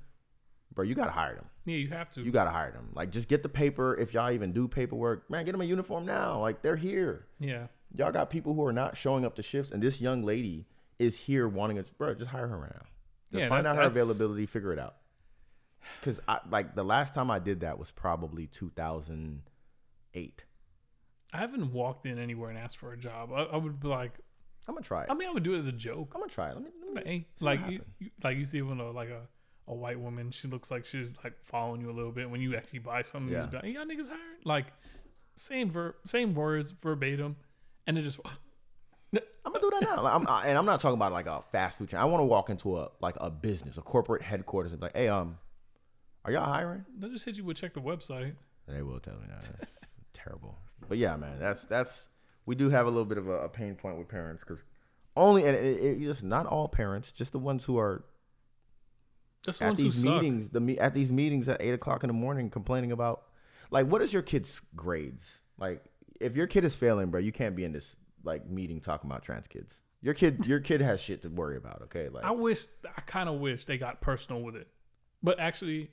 [0.73, 1.45] bro, you gotta hire them.
[1.66, 2.22] Yeah, you have to.
[2.22, 2.89] You gotta hire them.
[2.93, 3.95] Like, just get the paper.
[3.95, 6.39] If y'all even do paperwork, man, get them a uniform now.
[6.41, 7.28] Like, they're here.
[7.39, 10.66] yeah, Y'all got people who are not showing up to shifts, and this young lady
[10.99, 11.95] is here wanting it.
[11.97, 12.86] Bro, just hire her right now.
[13.32, 14.95] Just Yeah, find that- out her that's- availability, figure it out.
[15.99, 20.45] Because I like the last time I did that was probably 2008.
[21.34, 23.32] I haven't walked in anywhere and asked for a job.
[23.34, 24.14] I, I would be like,
[24.68, 25.07] I'm gonna try it.
[25.09, 26.11] I mean, I would do it as a joke.
[26.16, 26.55] I'm gonna try it.
[26.55, 26.70] Let me.
[26.93, 29.24] Let me hey, like you, you, like you see when a like a,
[29.68, 32.30] a white woman, she looks like she's like following you a little bit.
[32.30, 33.47] When you actually buy something, Yeah.
[33.51, 34.20] you like, y'all niggas hired.
[34.45, 34.66] Like
[35.36, 37.36] same ver, same words verbatim,
[37.88, 38.20] and it just
[39.45, 40.01] I'm gonna do that now.
[40.03, 41.99] Like, I'm, I, and I'm not talking about like a fast food chain.
[41.99, 44.95] I want to walk into a like a business, a corporate headquarters, and be like,
[44.95, 45.38] "Hey, um,
[46.26, 48.36] are y'all hiring?" they just said you would check the website.
[48.68, 49.49] They will tell me that.
[50.14, 50.57] Terrible.
[50.88, 52.07] But yeah, man, that's that's
[52.45, 54.64] we do have a little bit of a, a pain point with parents because
[55.16, 58.05] only and it, it, it's not all parents, just the ones who are
[59.45, 60.21] The at these suck.
[60.21, 60.49] meetings.
[60.49, 63.23] The me at these meetings at eight o'clock in the morning, complaining about
[63.71, 65.39] like what is your kid's grades?
[65.57, 65.83] Like
[66.19, 69.23] if your kid is failing, bro, you can't be in this like meeting talking about
[69.23, 69.75] trans kids.
[70.01, 71.81] Your kid, your kid has shit to worry about.
[71.83, 74.67] Okay, like I wish I kind of wish they got personal with it,
[75.21, 75.91] but actually,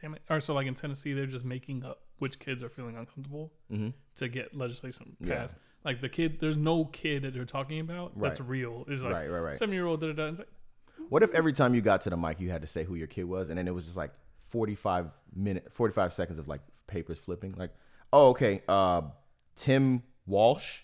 [0.00, 0.22] damn it.
[0.30, 3.92] Or so like in Tennessee, they're just making up which kids are feeling uncomfortable Mhm.
[4.16, 5.36] to get legislation Yeah.
[5.36, 5.56] passed.
[5.84, 8.84] Like the kid, there's no kid that they're talking about that's real.
[8.88, 9.54] Is like Right, right, right.
[9.54, 10.00] seven year old.
[10.00, 10.26] Da, da, da.
[10.28, 10.48] It's like,
[11.08, 13.06] What if every time you got to the mic, you had to say who your
[13.06, 14.12] kid was, and then it was just like
[14.48, 17.54] forty-five minute, forty-five seconds of like papers flipping?
[17.56, 17.70] Like,
[18.12, 19.02] oh, okay, uh,
[19.54, 20.82] Tim Walsh.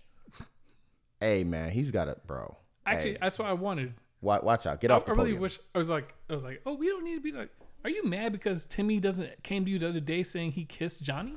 [1.21, 2.57] Hey man, he's got it, bro.
[2.85, 3.95] actually, hey, that's what I wanted.
[4.21, 5.43] wa- watch out, get I, off the I really podium.
[5.43, 7.51] wish I was like I was like, oh, we don't need to be like.
[7.85, 11.03] Are you mad because Timmy doesn't came to you the other day saying he kissed
[11.03, 11.35] Johnny?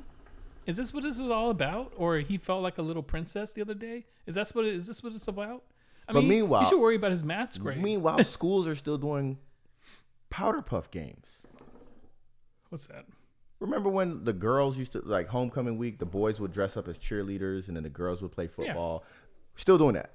[0.66, 1.92] Is this what this is all about?
[1.96, 4.06] Or he felt like a little princess the other day?
[4.26, 5.64] Is that what it, is this what it's about?
[6.08, 7.82] I But mean, meanwhile- you should worry about his math grades.
[7.82, 9.38] Meanwhile, schools are still doing
[10.30, 11.26] powder puff games.
[12.68, 13.06] What's that?
[13.58, 16.98] Remember when the girls used to like homecoming week, the boys would dress up as
[16.98, 19.02] cheerleaders, and then the girls would play football.
[19.54, 20.12] Still doing that.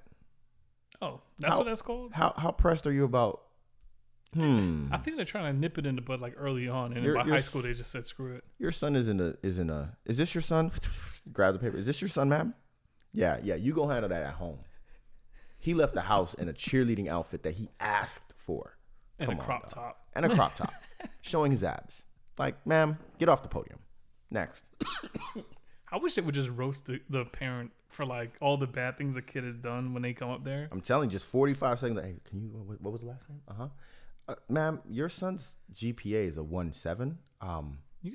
[1.01, 2.11] Oh, that's How- what that's called.
[2.13, 3.41] How how pressed are you about?
[4.35, 4.87] Hmm.
[4.91, 7.17] I think they're trying to nip it in the bud like early on, and You're-
[7.19, 8.43] by you're high school they just said screw it.
[8.59, 9.97] Your son is in a is in a.
[10.05, 10.71] Is this your son?
[11.33, 11.77] Grab the paper.
[11.77, 12.53] Is this your son, ma'am?
[13.13, 13.55] Yeah, yeah.
[13.55, 14.59] You go handle that at home.
[15.61, 18.77] He left the house in a cheerleading outfit that he asked for,
[19.19, 19.69] And Come a on, crop dog.
[19.73, 20.05] top.
[20.13, 20.73] and a crop top,
[21.21, 22.03] showing his abs.
[22.37, 23.79] Like, ma'am, get off the podium.
[24.29, 24.63] Next.
[25.91, 29.15] I wish they would just roast the, the parent for like all the bad things
[29.15, 30.69] the kid has done when they come up there.
[30.71, 31.97] I'm telling you, just 45 seconds.
[31.97, 32.47] Like, hey, can you?
[32.49, 33.41] What, what was the last name?
[33.47, 33.67] Uh huh.
[34.29, 37.17] Uh, ma'am, your son's GPA is a one seven.
[37.41, 37.79] Um,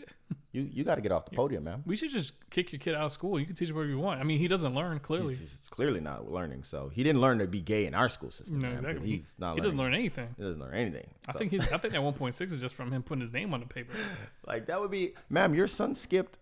[0.53, 1.83] You, you you got to get off the podium, ma'am.
[1.87, 3.39] we should just kick your kid out of school.
[3.39, 4.21] You can teach him whatever you want.
[4.21, 5.35] I mean, he doesn't learn clearly.
[5.35, 6.65] He's, he's clearly not learning.
[6.65, 8.59] So he didn't learn to be gay in our school system.
[8.61, 9.07] No, man, exactly.
[9.07, 9.49] He's not.
[9.49, 9.63] he learning.
[9.65, 10.29] doesn't learn anything.
[10.39, 11.07] He doesn't learn anything.
[11.29, 11.61] I So, think he's.
[11.73, 13.93] I think that 1.6 is just from him putting his name on the paper.
[14.47, 15.55] like that would be, ma'am.
[15.55, 16.39] Your son skipped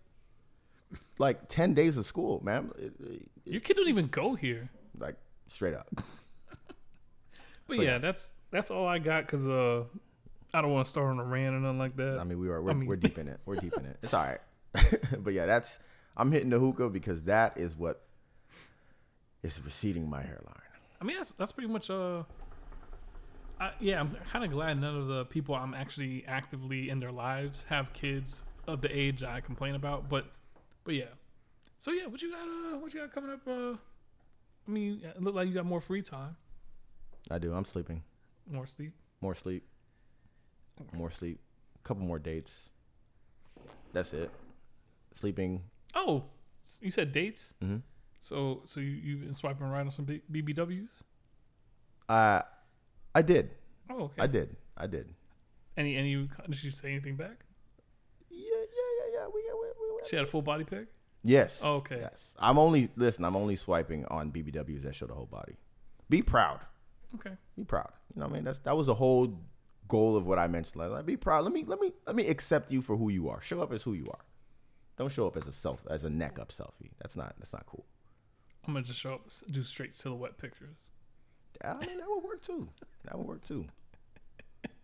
[1.19, 2.71] like ten days of school, ma'am.
[2.79, 4.69] It- it- Your kid don't even go here.
[4.97, 5.17] like
[5.49, 5.89] straight up.
[7.67, 7.97] But So, yeah, yeah.
[7.97, 9.83] that's that's all I got because uh,
[10.55, 12.17] I don't want to start on a rant or nothing like that.
[12.19, 13.39] I mean, we were we're, mean- we're deep in it.
[13.45, 13.97] We're deep in it.
[14.01, 14.39] It's all right.
[15.23, 15.79] but yeah, that's
[16.15, 18.01] I'm hitting the hookah because that is what
[19.43, 20.61] is receding my hairline.
[21.01, 22.23] I mean, that's that's pretty much uh.
[23.59, 27.11] I, yeah, I'm kind of glad none of the people I'm actually actively in their
[27.11, 30.09] lives have kids of the age I complain about.
[30.09, 30.25] But,
[30.83, 31.05] but yeah.
[31.79, 32.41] So yeah, what you got?
[32.41, 33.47] Uh, what you got coming up?
[33.47, 33.77] Uh,
[34.67, 36.35] I mean, it look like you got more free time,
[37.31, 37.53] I do.
[37.53, 38.03] I'm sleeping.
[38.49, 38.93] more sleep.
[39.21, 39.63] More sleep.
[40.93, 41.39] More sleep.
[41.83, 42.69] A couple more dates.
[43.93, 44.29] That's it.
[45.13, 45.63] Sleeping.
[45.93, 46.25] Oh,
[46.81, 47.53] you said dates.
[47.61, 47.77] hmm
[48.19, 50.89] So so you you been swiping right on some B- BBWs?
[52.09, 52.41] Uh,
[53.13, 53.51] I did.
[53.89, 54.21] Oh, okay.
[54.21, 54.55] I did.
[54.77, 55.13] I did.
[55.77, 56.15] Any any
[56.49, 57.45] did you say anything back?
[58.29, 59.25] Yeah, yeah, yeah, yeah.
[59.27, 60.09] We, we, we, we.
[60.09, 60.87] She had a full body pic.
[61.23, 61.61] Yes.
[61.63, 61.99] Oh, okay.
[62.01, 62.33] Yes.
[62.37, 63.25] I'm only listen.
[63.25, 65.55] I'm only swiping on BBWs that show the whole body.
[66.09, 66.59] Be proud.
[67.15, 67.35] Okay.
[67.57, 67.91] Be proud.
[68.13, 68.43] You know what I mean?
[68.43, 69.39] That's that was the whole
[69.87, 70.77] goal of what I mentioned.
[70.77, 71.43] Like, like, be proud.
[71.43, 73.41] Let me let me let me accept you for who you are.
[73.41, 74.25] Show up as who you are.
[74.97, 76.91] Don't show up as a self as a neck up selfie.
[77.01, 77.85] That's not that's not cool.
[78.67, 79.21] I'm gonna just show up,
[79.51, 80.75] do straight silhouette pictures.
[81.63, 82.69] I mean that would work too.
[83.05, 83.65] That would work too.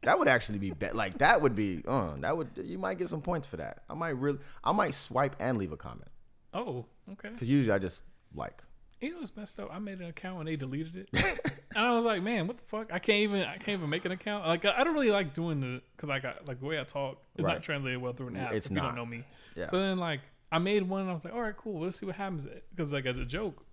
[0.04, 0.96] That would actually be bet.
[0.96, 1.84] Like that would be.
[1.88, 3.84] Uh, that would you might get some points for that.
[3.90, 4.40] I might really.
[4.64, 6.10] I might swipe and leave a comment
[6.54, 7.30] Oh, okay.
[7.30, 8.02] because usually I just
[8.36, 8.62] like.
[9.02, 9.70] You was messed up?
[9.74, 11.10] I made an account and they deleted it,
[11.76, 12.94] and I was like, man, what the fuck?
[12.94, 14.46] I can't even I can't even make an account.
[14.46, 17.18] Like I don't really like doing the because I got like the way I talk
[17.38, 17.54] is Right.
[17.54, 18.54] not translated well through an app.
[18.54, 18.88] It's if you not.
[18.88, 19.24] don't know me.
[19.56, 19.66] Yeah.
[19.66, 20.22] So then like
[20.52, 21.82] I made one and I was like, all right, cool.
[21.82, 23.64] Let's see what happens because like as a joke.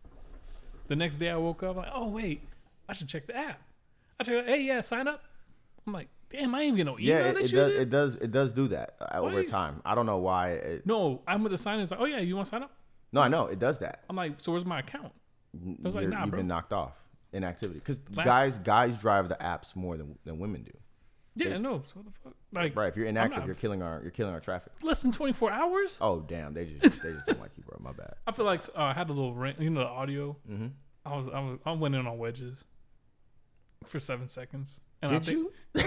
[0.87, 2.41] The next day I woke up like, oh wait,
[2.89, 3.61] I should check the app.
[4.19, 5.23] I check, hey yeah, sign up.
[5.87, 7.73] I'm like, damn, I ain't even email Yeah, it, it you does.
[7.73, 7.81] did?
[7.83, 8.17] It does.
[8.17, 9.83] It does do that uh, over time.
[9.85, 10.53] I don't know why.
[10.53, 11.81] It, No, I'm with the sign.
[11.81, 12.73] It's like, oh yeah, you want to sign up?
[13.13, 14.05] No, I know it does that.
[14.09, 15.13] I'm like, so where's my account?
[15.57, 16.39] I was like, nah, you've bro.
[16.39, 16.93] been knocked off
[17.33, 20.73] inactivity because Last- guys guys drive the apps more than, than women do.
[21.37, 21.83] Yeah, no.
[21.87, 22.35] So what the fuck?
[22.53, 22.89] Like, Right?
[22.89, 24.73] If you're inactive, not- you're killing our you're killing our traffic.
[24.83, 25.97] less than 24 hours?
[26.01, 27.79] Oh damn, they just they just don't like you, bro.
[27.81, 28.15] My bad.
[28.27, 30.37] I feel like uh, I had a little rant, you know, the audio.
[30.51, 30.67] Mm-hmm.
[31.07, 32.65] I was, I was, I went in on wedges
[33.89, 34.81] for seven seconds.
[35.03, 35.53] And I Did think, you?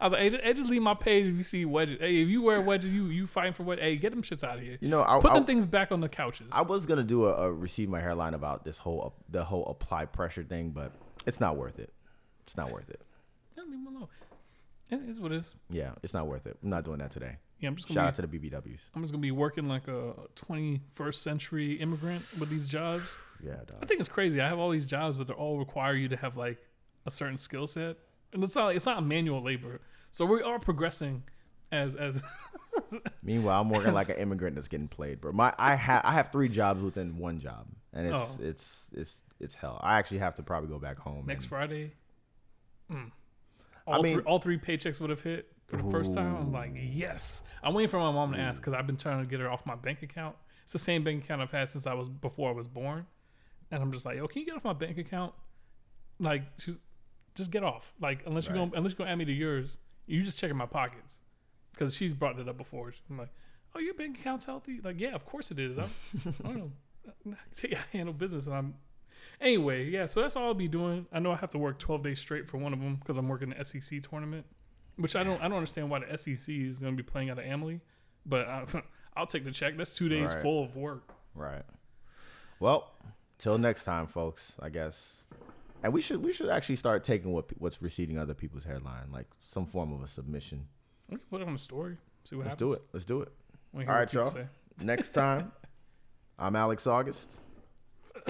[0.00, 1.98] I was like, hey, just, hey, just leave my page if you see wedges.
[2.00, 3.78] Hey, if you wear wedges, you you fighting for what?
[3.78, 4.78] Hey, get them shits out of here.
[4.80, 6.48] You know, I, Put I, them things back on the couches.
[6.52, 10.06] I was gonna do a, a receive my hairline about this whole the whole apply
[10.06, 10.92] pressure thing, but
[11.26, 11.92] it's not worth it.
[12.46, 13.00] It's not worth it.
[13.56, 14.08] Yeah, leave them alone.
[14.90, 15.54] It is what it is.
[15.70, 16.58] Yeah, it's not worth it.
[16.62, 17.36] I'm not doing that today.
[17.60, 18.80] Yeah, I'm just Shout gonna out be, to the BBWs.
[18.94, 23.16] I'm just gonna be working like a 21st century immigrant with these jobs.
[23.42, 24.38] Yeah, I think it's crazy.
[24.38, 26.58] I have all these jobs, but they all require you to have like
[27.06, 27.96] a certain skill set,
[28.34, 29.80] and it's not it's not manual labor.
[30.10, 31.22] So we are progressing
[31.72, 32.20] as as
[33.22, 35.32] Meanwhile, I'm working like an immigrant that's getting played, bro.
[35.32, 38.38] My I have I have three jobs within one job, and it's Oh.
[38.42, 39.80] it's it's it's hell.
[39.82, 41.24] I actually have to probably go back home.
[41.26, 41.92] next and- Friday.
[42.92, 43.10] Mm.
[43.86, 46.36] I All, mean- three, all three paychecks would have hit for the first time.
[46.36, 47.42] I'm like, yes.
[47.62, 48.56] I'm waiting for my mom to ask mm.
[48.58, 50.36] because I've been trying to get her off my bank account.
[50.64, 53.06] It's the same bank account I've had since I was before I was born,
[53.70, 55.32] and I'm just like, yo, can you get off my bank account?
[56.18, 56.76] Like, she's,
[57.34, 57.92] just get off.
[58.00, 58.60] Like, unless you're Right.
[58.60, 61.20] going, unless you're gonna add me to yours, you're just checking my pockets
[61.72, 62.92] because she's brought it up before.
[63.08, 63.30] I'm like,
[63.74, 64.80] oh, your bank account's healthy.
[64.82, 65.78] Like, yeah, of course it is.
[65.78, 65.90] I'm,
[66.44, 66.56] I don't
[67.24, 67.36] know.
[67.56, 68.74] Take I handle business, and I'm
[69.40, 71.06] Anyway, yeah, so that's all I'll be doing.
[71.12, 73.26] I know I have to work 12 days straight for one of them because I'm
[73.28, 74.44] working the SEC tournament,
[75.00, 77.38] which I don't I don't understand why the SEC is going to be playing out
[77.38, 77.80] of Amalie,
[78.24, 78.64] but I,
[79.16, 79.76] I'll take the check.
[79.76, 80.42] That's two days Right.
[80.42, 81.12] full of work.
[81.34, 81.62] Right.
[82.60, 82.92] Well,
[83.38, 84.52] till next time, folks.
[84.60, 85.24] I guess.
[85.82, 89.26] And we should we should actually start taking what what's receding other people's hairline, like
[89.48, 90.66] some form of a submission.
[91.08, 91.96] We can put it on a story.
[92.24, 92.60] See what happens.
[92.60, 92.68] Let's happens.
[92.68, 92.82] do it.
[92.92, 93.88] Let's do it.
[93.88, 94.28] All right, y'all.
[94.28, 94.46] say.
[94.82, 95.52] Next time,
[96.38, 97.40] I'm Alex August.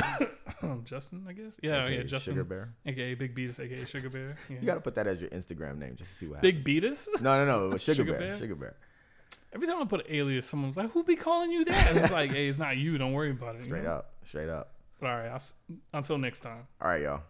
[0.85, 1.59] Justin, I guess.
[1.63, 2.75] Yeah, yeah, Justin, Sugar Bear.
[2.87, 4.37] aka Big Beatus, aka Sugar Bear.
[4.49, 4.57] Yeah.
[4.61, 6.53] You got to put that as your Instagram name just to see what happens.
[6.53, 7.09] Big Beatus.
[7.23, 7.77] No, no, no.
[7.79, 8.21] Sugar, Sugar Bear.
[8.21, 8.39] Bear?
[8.39, 8.77] Sugar Bear.
[9.53, 12.13] Every time I put an alias, someone's like, "Who be calling you that?" And it's
[12.13, 12.99] like, "Hey, it's not you.
[12.99, 13.91] Don't worry about it." you Straight know?
[13.91, 14.13] up.
[14.25, 14.73] Straight up.
[15.01, 15.43] But all right, I'll,
[15.95, 16.67] until next time.
[16.81, 17.23] All right, y'all.